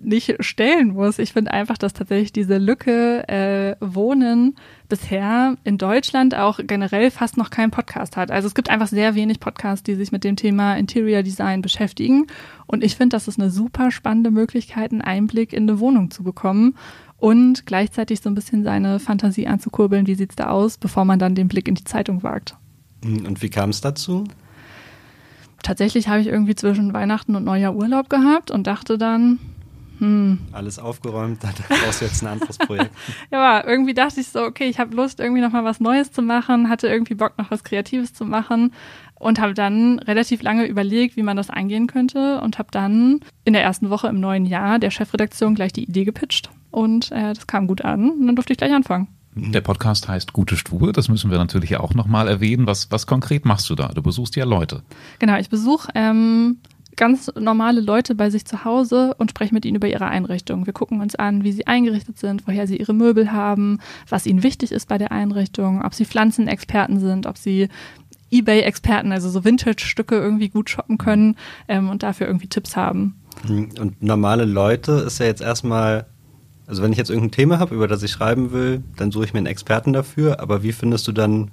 nicht 0.00 0.36
stellen 0.40 0.94
muss. 0.94 1.18
Ich 1.18 1.34
finde 1.34 1.52
einfach, 1.52 1.76
dass 1.76 1.92
tatsächlich 1.92 2.32
diese 2.32 2.56
Lücke 2.56 3.28
äh, 3.28 3.76
Wohnen 3.80 4.56
bisher 4.88 5.56
in 5.64 5.78
Deutschland 5.78 6.34
auch 6.34 6.60
generell 6.62 7.10
fast 7.10 7.36
noch 7.36 7.50
keinen 7.50 7.70
Podcast 7.70 8.16
hat. 8.16 8.30
Also 8.30 8.48
es 8.48 8.54
gibt 8.54 8.70
einfach 8.70 8.88
sehr 8.88 9.14
wenig 9.14 9.40
Podcasts, 9.40 9.82
die 9.82 9.94
sich 9.94 10.12
mit 10.12 10.24
dem 10.24 10.36
Thema 10.36 10.76
Interior 10.76 11.22
Design 11.22 11.62
beschäftigen. 11.62 12.26
Und 12.66 12.82
ich 12.82 12.96
finde, 12.96 13.16
das 13.16 13.28
ist 13.28 13.38
eine 13.38 13.50
super 13.50 13.90
spannende 13.90 14.30
Möglichkeit, 14.30 14.92
einen 14.92 15.02
Einblick 15.02 15.52
in 15.52 15.64
eine 15.64 15.80
Wohnung 15.80 16.10
zu 16.10 16.22
bekommen 16.22 16.74
und 17.18 17.66
gleichzeitig 17.66 18.20
so 18.20 18.30
ein 18.30 18.34
bisschen 18.34 18.64
seine 18.64 18.98
Fantasie 19.00 19.46
anzukurbeln, 19.46 20.06
wie 20.06 20.14
sieht's 20.14 20.36
da 20.36 20.48
aus, 20.48 20.78
bevor 20.78 21.04
man 21.04 21.18
dann 21.18 21.34
den 21.34 21.48
Blick 21.48 21.68
in 21.68 21.74
die 21.74 21.84
Zeitung 21.84 22.22
wagt. 22.22 22.56
Und 23.04 23.42
wie 23.42 23.50
kam 23.50 23.70
es 23.70 23.80
dazu? 23.80 24.24
Tatsächlich 25.62 26.08
habe 26.08 26.20
ich 26.20 26.28
irgendwie 26.28 26.54
zwischen 26.54 26.92
Weihnachten 26.92 27.34
und 27.34 27.44
Neujahr 27.44 27.74
Urlaub 27.74 28.08
gehabt 28.08 28.50
und 28.50 28.66
dachte 28.66 28.96
dann, 28.96 29.38
hm. 29.98 30.38
Alles 30.52 30.78
aufgeräumt, 30.78 31.42
da 31.42 31.50
brauchst 31.68 32.00
du 32.00 32.04
jetzt 32.04 32.22
ein 32.22 32.28
anderes 32.28 32.58
Projekt. 32.58 32.90
ja, 33.30 33.38
aber 33.42 33.68
irgendwie 33.68 33.94
dachte 33.94 34.20
ich 34.20 34.28
so, 34.28 34.42
okay, 34.42 34.68
ich 34.68 34.78
habe 34.78 34.94
Lust, 34.94 35.20
irgendwie 35.20 35.40
nochmal 35.40 35.64
was 35.64 35.80
Neues 35.80 36.12
zu 36.12 36.22
machen, 36.22 36.68
hatte 36.68 36.88
irgendwie 36.88 37.14
Bock, 37.14 37.36
noch 37.38 37.50
was 37.50 37.64
Kreatives 37.64 38.14
zu 38.14 38.24
machen 38.24 38.72
und 39.14 39.40
habe 39.40 39.54
dann 39.54 39.98
relativ 39.98 40.42
lange 40.42 40.66
überlegt, 40.66 41.16
wie 41.16 41.22
man 41.22 41.36
das 41.36 41.50
angehen 41.50 41.86
könnte 41.86 42.40
und 42.40 42.58
habe 42.58 42.68
dann 42.70 43.20
in 43.44 43.52
der 43.52 43.62
ersten 43.62 43.90
Woche 43.90 44.08
im 44.08 44.20
neuen 44.20 44.46
Jahr 44.46 44.78
der 44.78 44.90
Chefredaktion 44.90 45.54
gleich 45.54 45.72
die 45.72 45.84
Idee 45.84 46.04
gepitcht 46.04 46.50
und 46.70 47.10
äh, 47.12 47.34
das 47.34 47.46
kam 47.46 47.66
gut 47.66 47.82
an 47.82 48.10
und 48.10 48.26
dann 48.26 48.36
durfte 48.36 48.52
ich 48.52 48.58
gleich 48.58 48.72
anfangen. 48.72 49.08
Der 49.34 49.60
Podcast 49.60 50.08
heißt 50.08 50.32
Gute 50.32 50.56
Stube, 50.56 50.92
das 50.92 51.08
müssen 51.08 51.30
wir 51.30 51.38
natürlich 51.38 51.76
auch 51.76 51.94
nochmal 51.94 52.26
erwähnen. 52.26 52.66
Was, 52.66 52.90
was 52.90 53.06
konkret 53.06 53.44
machst 53.44 53.70
du 53.70 53.76
da? 53.76 53.88
Du 53.88 54.02
besuchst 54.02 54.34
ja 54.34 54.44
Leute. 54.44 54.82
Genau, 55.20 55.38
ich 55.38 55.48
besuche 55.48 55.92
ähm, 55.94 56.58
ganz 56.98 57.30
normale 57.38 57.80
Leute 57.80 58.14
bei 58.14 58.28
sich 58.28 58.44
zu 58.44 58.64
Hause 58.64 59.14
und 59.16 59.30
spreche 59.30 59.54
mit 59.54 59.64
ihnen 59.64 59.76
über 59.76 59.88
ihre 59.88 60.06
Einrichtung. 60.06 60.66
Wir 60.66 60.74
gucken 60.74 61.00
uns 61.00 61.14
an, 61.14 61.44
wie 61.44 61.52
sie 61.52 61.66
eingerichtet 61.66 62.18
sind, 62.18 62.46
woher 62.46 62.66
sie 62.66 62.76
ihre 62.76 62.92
Möbel 62.92 63.32
haben, 63.32 63.78
was 64.08 64.26
ihnen 64.26 64.42
wichtig 64.42 64.72
ist 64.72 64.88
bei 64.88 64.98
der 64.98 65.12
Einrichtung, 65.12 65.82
ob 65.82 65.94
sie 65.94 66.04
Pflanzenexperten 66.04 67.00
sind, 67.00 67.26
ob 67.26 67.38
sie 67.38 67.68
Ebay-Experten, 68.30 69.12
also 69.12 69.30
so 69.30 69.44
Vintage-Stücke 69.44 70.16
irgendwie 70.16 70.50
gut 70.50 70.68
shoppen 70.68 70.98
können 70.98 71.36
ähm, 71.68 71.88
und 71.88 72.02
dafür 72.02 72.26
irgendwie 72.26 72.48
Tipps 72.48 72.76
haben. 72.76 73.14
Hm, 73.46 73.70
und 73.80 74.02
normale 74.02 74.44
Leute 74.44 74.92
ist 74.92 75.20
ja 75.20 75.26
jetzt 75.26 75.40
erstmal, 75.40 76.06
also 76.66 76.82
wenn 76.82 76.92
ich 76.92 76.98
jetzt 76.98 77.10
irgendein 77.10 77.30
Thema 77.30 77.58
habe, 77.58 77.74
über 77.74 77.88
das 77.88 78.02
ich 78.02 78.10
schreiben 78.10 78.52
will, 78.52 78.82
dann 78.96 79.12
suche 79.12 79.24
ich 79.24 79.32
mir 79.32 79.38
einen 79.38 79.46
Experten 79.46 79.92
dafür, 79.92 80.40
aber 80.40 80.62
wie 80.62 80.72
findest 80.72 81.06
du 81.08 81.12
dann 81.12 81.52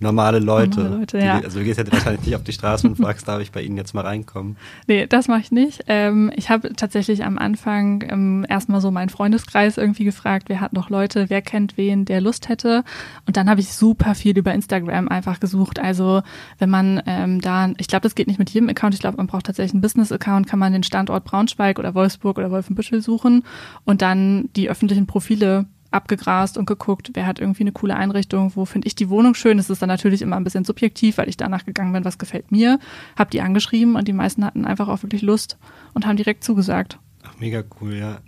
normale 0.00 0.38
Leute. 0.38 0.80
Normale 0.80 0.96
Leute 1.00 1.18
ja. 1.18 1.40
also 1.40 1.58
du 1.58 1.64
gehst 1.64 1.78
ja 1.78 1.90
wahrscheinlich 1.90 2.26
nicht 2.26 2.36
auf 2.36 2.42
die 2.42 2.52
Straße 2.52 2.86
und 2.86 2.96
fragst, 2.96 3.26
darf 3.26 3.40
ich 3.40 3.52
bei 3.52 3.62
Ihnen 3.62 3.76
jetzt 3.76 3.94
mal 3.94 4.02
reinkommen? 4.02 4.56
Nee, 4.88 5.06
das 5.06 5.26
mache 5.26 5.40
ich 5.40 5.50
nicht. 5.50 5.84
Ähm, 5.88 6.30
ich 6.36 6.48
habe 6.48 6.72
tatsächlich 6.74 7.24
am 7.24 7.38
Anfang 7.38 8.04
ähm, 8.08 8.46
erstmal 8.48 8.80
so 8.80 8.90
meinen 8.90 9.08
Freundeskreis 9.08 9.78
irgendwie 9.78 10.04
gefragt, 10.04 10.48
wer 10.48 10.60
hat 10.60 10.72
noch 10.72 10.90
Leute, 10.90 11.28
wer 11.28 11.42
kennt 11.42 11.76
wen, 11.76 12.04
der 12.04 12.20
Lust 12.20 12.48
hätte. 12.48 12.84
Und 13.26 13.36
dann 13.36 13.50
habe 13.50 13.60
ich 13.60 13.72
super 13.72 14.14
viel 14.14 14.36
über 14.38 14.54
Instagram 14.54 15.08
einfach 15.08 15.40
gesucht. 15.40 15.80
Also 15.80 16.22
wenn 16.58 16.70
man 16.70 17.02
ähm, 17.06 17.40
da, 17.40 17.70
ich 17.78 17.88
glaube, 17.88 18.02
das 18.02 18.14
geht 18.14 18.28
nicht 18.28 18.38
mit 18.38 18.50
jedem 18.50 18.68
Account, 18.68 18.94
ich 18.94 19.00
glaube, 19.00 19.16
man 19.16 19.26
braucht 19.26 19.46
tatsächlich 19.46 19.74
einen 19.74 19.82
Business-Account, 19.82 20.46
kann 20.46 20.58
man 20.58 20.72
den 20.72 20.82
Standort 20.82 21.24
Braunschweig 21.24 21.78
oder 21.78 21.94
Wolfsburg 21.94 22.38
oder 22.38 22.50
Wolfenbüttel 22.50 23.02
suchen 23.02 23.44
und 23.84 24.02
dann 24.02 24.50
die 24.54 24.70
öffentlichen 24.70 25.06
Profile 25.06 25.66
abgegrast 25.96 26.56
und 26.56 26.66
geguckt, 26.66 27.10
wer 27.14 27.26
hat 27.26 27.40
irgendwie 27.40 27.64
eine 27.64 27.72
coole 27.72 27.96
Einrichtung, 27.96 28.52
wo 28.54 28.64
finde 28.64 28.86
ich 28.86 28.94
die 28.94 29.08
Wohnung 29.08 29.34
schön. 29.34 29.56
Das 29.56 29.70
ist 29.70 29.82
dann 29.82 29.88
natürlich 29.88 30.22
immer 30.22 30.36
ein 30.36 30.44
bisschen 30.44 30.64
subjektiv, 30.64 31.18
weil 31.18 31.28
ich 31.28 31.36
danach 31.36 31.64
gegangen 31.64 31.92
bin, 31.92 32.04
was 32.04 32.18
gefällt 32.18 32.52
mir, 32.52 32.78
habe 33.16 33.30
die 33.30 33.40
angeschrieben 33.40 33.96
und 33.96 34.06
die 34.06 34.12
meisten 34.12 34.44
hatten 34.44 34.64
einfach 34.64 34.88
auch 34.88 35.02
wirklich 35.02 35.22
Lust 35.22 35.58
und 35.94 36.06
haben 36.06 36.16
direkt 36.16 36.44
zugesagt. 36.44 36.98
Ach, 37.24 37.34
mega 37.40 37.64
cool, 37.80 37.94
ja. 37.94 38.18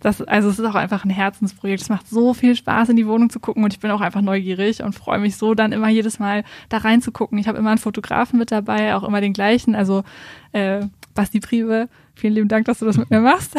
Das, 0.00 0.20
also 0.22 0.48
es 0.48 0.58
ist 0.58 0.64
auch 0.64 0.74
einfach 0.74 1.04
ein 1.04 1.10
Herzensprojekt. 1.10 1.82
Es 1.82 1.88
macht 1.88 2.08
so 2.08 2.34
viel 2.34 2.54
Spaß, 2.54 2.90
in 2.90 2.96
die 2.96 3.06
Wohnung 3.06 3.30
zu 3.30 3.40
gucken 3.40 3.64
und 3.64 3.72
ich 3.72 3.80
bin 3.80 3.90
auch 3.90 4.00
einfach 4.00 4.20
neugierig 4.20 4.82
und 4.82 4.94
freue 4.94 5.18
mich 5.18 5.36
so 5.36 5.54
dann 5.54 5.72
immer 5.72 5.88
jedes 5.88 6.18
Mal 6.18 6.44
da 6.68 6.78
reinzugucken. 6.78 7.38
Ich 7.38 7.48
habe 7.48 7.58
immer 7.58 7.70
einen 7.70 7.78
Fotografen 7.78 8.38
mit 8.38 8.52
dabei, 8.52 8.94
auch 8.94 9.04
immer 9.04 9.20
den 9.20 9.32
gleichen. 9.32 9.74
Also 9.74 10.04
äh, 10.52 10.86
Basti 11.14 11.40
Priebe, 11.40 11.88
vielen 12.18 12.34
lieben 12.34 12.48
Dank, 12.48 12.66
dass 12.66 12.80
du 12.80 12.84
das 12.84 12.96
mit 12.98 13.10
mir 13.10 13.20
machst. 13.20 13.56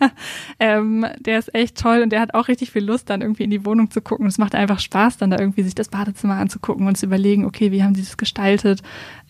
ähm, 0.60 1.06
der 1.18 1.38
ist 1.38 1.54
echt 1.54 1.78
toll 1.78 2.02
und 2.02 2.10
der 2.10 2.20
hat 2.20 2.34
auch 2.34 2.48
richtig 2.48 2.70
viel 2.70 2.84
Lust, 2.84 3.08
dann 3.08 3.22
irgendwie 3.22 3.44
in 3.44 3.50
die 3.50 3.64
Wohnung 3.64 3.90
zu 3.90 4.00
gucken. 4.00 4.26
Es 4.26 4.38
macht 4.38 4.54
einfach 4.54 4.80
Spaß, 4.80 5.16
dann 5.18 5.30
da 5.30 5.38
irgendwie 5.38 5.62
sich 5.62 5.74
das 5.74 5.88
Badezimmer 5.88 6.34
anzugucken 6.34 6.86
und 6.86 6.96
zu 6.96 7.06
überlegen, 7.06 7.44
okay, 7.44 7.72
wie 7.72 7.82
haben 7.82 7.94
sie 7.94 8.02
das 8.02 8.16
gestaltet. 8.16 8.82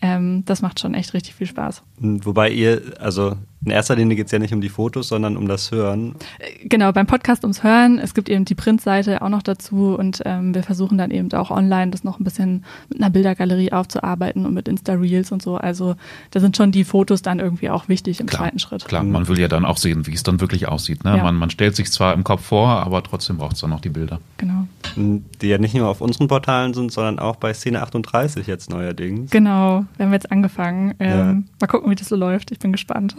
Ähm, 0.03 0.43
das 0.45 0.61
macht 0.61 0.81
schon 0.81 0.93
echt 0.95 1.13
richtig 1.13 1.33
viel 1.33 1.47
Spaß. 1.47 1.81
Wobei 1.97 2.49
ihr, 2.49 2.81
also 2.99 3.37
in 3.65 3.71
erster 3.71 3.95
Linie 3.95 4.17
geht 4.17 4.25
es 4.25 4.31
ja 4.33 4.39
nicht 4.39 4.53
um 4.53 4.59
die 4.59 4.67
Fotos, 4.67 5.07
sondern 5.07 5.37
um 5.37 5.47
das 5.47 5.71
Hören. 5.71 6.15
Äh, 6.39 6.67
genau, 6.67 6.91
beim 6.91 7.07
Podcast 7.07 7.43
ums 7.43 7.63
Hören. 7.63 7.99
Es 7.99 8.13
gibt 8.13 8.27
eben 8.27 8.43
die 8.43 8.55
Printseite 8.55 9.21
auch 9.21 9.29
noch 9.29 9.43
dazu 9.43 9.95
und 9.97 10.21
ähm, 10.25 10.53
wir 10.53 10.63
versuchen 10.63 10.97
dann 10.97 11.11
eben 11.11 11.31
auch 11.31 11.51
online 11.51 11.91
das 11.91 12.03
noch 12.03 12.19
ein 12.19 12.25
bisschen 12.25 12.65
mit 12.89 12.99
einer 12.99 13.09
Bildergalerie 13.09 13.71
aufzuarbeiten 13.71 14.45
und 14.45 14.53
mit 14.53 14.67
Insta-Reels 14.67 15.31
und 15.31 15.41
so. 15.41 15.55
Also 15.55 15.95
da 16.31 16.41
sind 16.41 16.57
schon 16.57 16.73
die 16.73 16.83
Fotos 16.83 17.21
dann 17.21 17.39
irgendwie 17.39 17.69
auch 17.69 17.87
wichtig 17.87 18.19
im 18.19 18.25
Klar, 18.25 18.41
zweiten 18.41 18.59
Schritt. 18.59 18.83
Klar, 18.83 19.03
man 19.03 19.29
will 19.29 19.39
ja 19.39 19.47
dann 19.47 19.63
auch 19.63 19.77
sehen, 19.77 20.05
wie 20.05 20.13
es 20.13 20.23
dann 20.23 20.41
wirklich 20.41 20.67
aussieht. 20.67 21.05
Ne? 21.05 21.15
Ja. 21.15 21.23
Man, 21.23 21.35
man 21.35 21.49
stellt 21.49 21.77
sich 21.77 21.89
zwar 21.89 22.13
im 22.13 22.25
Kopf 22.25 22.43
vor, 22.43 22.67
aber 22.67 23.01
trotzdem 23.03 23.37
braucht 23.37 23.53
es 23.53 23.61
dann 23.61 23.69
noch 23.69 23.79
die 23.79 23.89
Bilder. 23.89 24.19
Genau. 24.35 24.67
Die 24.97 25.47
ja 25.47 25.57
nicht 25.57 25.73
nur 25.73 25.87
auf 25.87 26.01
unseren 26.01 26.27
Portalen 26.27 26.73
sind, 26.73 26.91
sondern 26.91 27.17
auch 27.17 27.37
bei 27.37 27.53
Szene 27.53 27.81
38 27.81 28.45
jetzt 28.45 28.69
neuerdings. 28.69 29.31
Genau, 29.31 29.85
wir 29.97 30.05
haben 30.05 30.13
jetzt 30.13 30.31
angefangen. 30.31 30.95
Ähm, 30.99 31.09
Ja. 31.09 31.33
Mal 31.61 31.67
gucken, 31.67 31.89
wie 31.91 31.95
das 31.95 32.07
so 32.09 32.15
läuft. 32.15 32.51
Ich 32.51 32.59
bin 32.59 32.71
gespannt. 32.71 33.15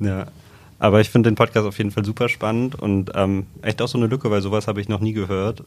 Ja. 0.00 0.26
Aber 0.78 1.00
ich 1.00 1.10
finde 1.10 1.30
den 1.30 1.34
Podcast 1.34 1.66
auf 1.66 1.76
jeden 1.78 1.90
Fall 1.90 2.04
super 2.04 2.28
spannend 2.28 2.76
und 2.76 3.10
ähm, 3.14 3.46
echt 3.62 3.82
auch 3.82 3.88
so 3.88 3.98
eine 3.98 4.06
Lücke, 4.06 4.30
weil 4.30 4.42
sowas 4.42 4.68
habe 4.68 4.80
ich 4.80 4.88
noch 4.88 5.00
nie 5.00 5.12
gehört. 5.12 5.64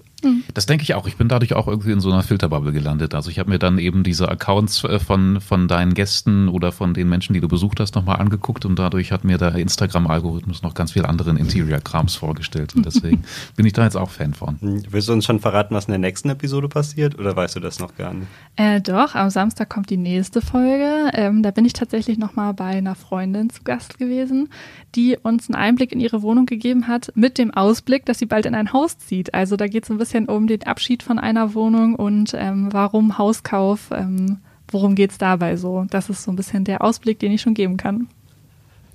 Das 0.54 0.66
denke 0.66 0.84
ich 0.84 0.94
auch. 0.94 1.06
Ich 1.06 1.18
bin 1.18 1.28
dadurch 1.28 1.54
auch 1.54 1.68
irgendwie 1.68 1.92
in 1.92 2.00
so 2.00 2.12
einer 2.12 2.24
Filterbubble 2.24 2.72
gelandet. 2.72 3.14
Also 3.14 3.30
ich 3.30 3.38
habe 3.38 3.50
mir 3.50 3.60
dann 3.60 3.78
eben 3.78 4.04
diese 4.04 4.30
Accounts 4.30 4.84
äh, 4.86 5.00
von, 5.00 5.42
von 5.42 5.68
deinen 5.68 5.94
Gästen 5.94 6.48
oder 6.48 6.72
von 6.72 6.94
den 6.94 7.10
Menschen, 7.10 7.34
die 7.34 7.42
du 7.42 7.50
besucht 7.50 7.80
hast, 7.82 7.96
nochmal 7.96 8.18
angeguckt 8.18 8.66
und 8.66 8.80
dadurch 8.80 9.12
hat 9.12 9.26
mir 9.26 9.38
der 9.38 9.56
Instagram-Algorithmus 9.56 10.62
noch 10.62 10.74
ganz 10.74 10.94
viel 10.94 11.06
anderen 11.06 11.36
Interior-Krams 11.36 12.16
vorgestellt. 12.16 12.76
Und 12.76 12.86
deswegen 12.86 13.24
bin 13.58 13.66
ich 13.66 13.74
da 13.74 13.84
jetzt 13.84 13.98
auch 13.98 14.10
Fan 14.10 14.34
von. 14.34 14.60
Hm, 14.62 14.84
Willst 14.90 15.10
du 15.10 15.14
uns 15.14 15.26
schon 15.26 15.40
verraten, 15.40 15.76
was 15.76 15.86
in 15.86 15.92
der 15.92 16.00
nächsten 16.00 16.30
Episode 16.30 16.70
passiert 16.70 17.20
oder 17.20 17.36
weißt 17.36 17.58
du 17.58 17.60
das 17.60 17.80
noch 17.80 17.96
gar 17.98 18.14
nicht? 18.14 18.28
Äh, 18.56 18.80
doch, 18.80 19.16
am 19.16 19.30
Samstag 19.30 19.70
kommt 19.70 19.90
die 19.90 19.98
nächste 19.98 20.42
Folge. 20.42 21.12
Ähm, 21.14 21.44
da 21.44 21.52
bin 21.52 21.66
ich 21.66 21.74
tatsächlich 21.74 22.18
nochmal 22.18 22.54
bei 22.54 22.66
einer 22.66 22.96
Freundin 22.96 23.50
zu 23.50 23.64
Gast 23.64 23.98
gewesen, 23.98 24.50
die 24.96 25.01
uns 25.22 25.50
einen 25.50 25.56
Einblick 25.56 25.92
in 25.92 26.00
ihre 26.00 26.22
Wohnung 26.22 26.46
gegeben 26.46 26.88
hat, 26.88 27.12
mit 27.16 27.38
dem 27.38 27.52
Ausblick, 27.52 28.06
dass 28.06 28.20
sie 28.20 28.26
bald 28.26 28.46
in 28.46 28.56
ein 28.56 28.74
Haus 28.74 28.98
zieht. 28.98 29.34
Also 29.34 29.56
da 29.56 29.68
geht 29.68 29.84
es 29.84 29.92
ein 29.92 29.98
bisschen 29.98 30.28
um 30.28 30.48
den 30.48 30.64
Abschied 30.64 31.04
von 31.04 31.20
einer 31.20 31.54
Wohnung 31.54 31.96
und 31.96 32.34
ähm, 32.38 32.70
warum 32.72 33.18
Hauskauf, 33.18 33.90
ähm, 33.92 34.38
worum 34.68 34.96
geht 34.96 35.12
es 35.12 35.18
dabei 35.18 35.58
so. 35.58 35.86
Das 35.90 36.10
ist 36.10 36.24
so 36.24 36.32
ein 36.32 36.36
bisschen 36.36 36.64
der 36.64 36.84
Ausblick, 36.84 37.20
den 37.20 37.32
ich 37.32 37.42
schon 37.42 37.54
geben 37.54 37.78
kann. 37.78 38.08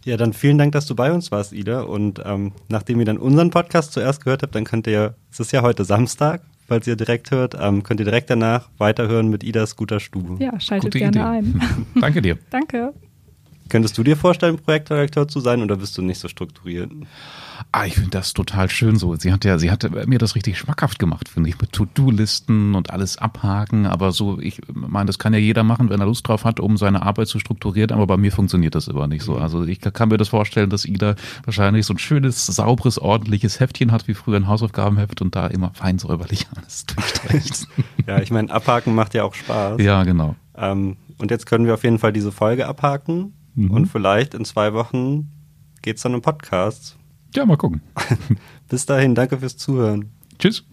Ja, 0.05 0.17
dann 0.17 0.33
vielen 0.33 0.57
Dank, 0.57 0.71
dass 0.73 0.87
du 0.87 0.95
bei 0.95 1.13
uns 1.13 1.33
warst, 1.33 1.53
Ida. 1.53 1.81
Und 1.81 2.23
ähm, 2.25 2.53
nachdem 2.69 3.01
ihr 3.01 3.07
dann 3.07 3.19
unseren 3.19 3.51
Podcast 3.51 3.93
zuerst 3.93 4.23
gehört 4.23 4.43
habt, 4.43 4.55
dann 4.55 4.65
könnt 4.65 4.87
ihr, 4.87 5.15
es 5.33 5.41
ist 5.41 5.53
ja 5.53 5.63
heute 5.63 5.85
Samstag, 5.85 6.43
falls 6.69 6.87
ihr 6.87 6.95
direkt 6.95 7.33
hört, 7.33 7.57
ähm, 7.59 7.83
könnt 7.83 8.01
ihr 8.01 8.07
direkt 8.07 8.31
danach 8.31 8.69
weiterhören 8.79 9.29
mit 9.29 9.43
Idas 9.43 9.75
guter 9.75 9.99
Stube. 9.99 10.43
Ja, 10.43 10.61
schaltet 10.61 10.93
Gute 10.93 10.99
gerne 11.01 11.19
Idee. 11.19 11.59
ein. 11.61 11.87
Danke 12.01 12.23
dir. 12.23 12.39
Danke. 12.51 12.95
Könntest 13.69 13.99
du 13.99 14.03
dir 14.05 14.17
vorstellen, 14.17 14.59
Projektdirektor 14.59 15.27
zu 15.27 15.41
sein 15.41 15.63
oder 15.63 15.77
bist 15.77 15.99
du 15.99 16.03
nicht 16.03 16.21
so 16.21 16.29
strukturiert? 16.29 16.91
Ah, 17.73 17.85
ich 17.85 17.95
finde 17.95 18.11
das 18.11 18.33
total 18.33 18.71
schön 18.71 18.97
so. 18.97 19.17
Sie 19.17 19.33
hat 19.33 19.45
ja, 19.45 19.59
sie 19.59 19.71
hat 19.71 20.07
mir 20.07 20.19
das 20.19 20.35
richtig 20.35 20.59
schmackhaft 20.59 20.99
gemacht, 20.99 21.29
finde 21.29 21.49
ich, 21.49 21.61
mit 21.61 21.73
To-Do-Listen 21.73 22.75
und 22.75 22.91
alles 22.91 23.19
abhaken. 23.19 23.87
Aber 23.87 24.13
so, 24.13 24.39
ich 24.39 24.61
meine, 24.73 25.07
das 25.07 25.19
kann 25.19 25.33
ja 25.33 25.39
jeder 25.39 25.65
machen, 25.65 25.91
wenn 25.91 26.01
er 26.01 26.07
Lust 26.07 26.29
drauf 26.29 26.45
hat, 26.45 26.61
um 26.61 26.77
seine 26.77 27.03
Arbeit 27.03 27.29
zu 27.29 27.39
strukturieren. 27.39 27.93
Aber 27.93 28.07
bei 28.07 28.17
mir 28.17 28.31
funktioniert 28.31 28.75
das 28.75 28.89
immer 28.89 29.07
nicht 29.07 29.25
so. 29.25 29.37
Also 29.37 29.65
ich 29.65 29.81
kann 29.81 30.09
mir 30.09 30.17
das 30.17 30.29
vorstellen, 30.29 30.71
dass 30.71 30.85
Ida 30.85 31.17
wahrscheinlich 31.45 31.87
so 31.87 31.95
ein 31.95 31.99
schönes, 31.99 32.47
sauberes, 32.47 32.99
ordentliches 32.99 33.59
Heftchen 33.59 33.91
hat, 33.91 34.07
wie 34.07 34.15
früher 34.15 34.37
ein 34.37 34.47
Hausaufgabenheft 34.47 35.21
und 35.23 35.35
da 35.35 35.47
immer 35.49 35.73
fein 35.75 35.99
säuberlich 35.99 36.47
alles 36.57 36.87
durchstreicht. 36.87 37.67
Ja, 38.07 38.21
ich 38.21 38.31
meine, 38.31 38.53
abhaken 38.53 38.95
macht 38.95 39.15
ja 39.15 39.25
auch 39.25 39.35
Spaß. 39.35 39.81
ja, 39.81 40.05
genau. 40.05 40.37
Ähm, 40.57 40.97
und 41.19 41.33
jetzt 41.33 41.45
können 41.45 41.67
wir 41.67 41.75
auf 41.75 41.83
jeden 41.83 41.99
Fall 41.99 42.13
diese 42.13 42.31
Folge 42.31 42.69
abhaken 42.69 43.33
Mhm. 43.57 43.71
und 43.71 43.87
vielleicht 43.87 44.35
in 44.35 44.45
zwei 44.45 44.73
Wochen 44.75 45.33
geht's 45.83 46.03
dann 46.03 46.15
im 46.15 46.23
Podcast. 46.23 46.97
Ja, 47.35 47.45
mal 47.45 47.57
gucken. 47.57 47.81
Bis 48.69 48.87
dahin, 48.87 49.15
danke 49.15 49.39
fürs 49.39 49.57
Zuhören. 49.57 50.11
Tschüss. 50.39 50.65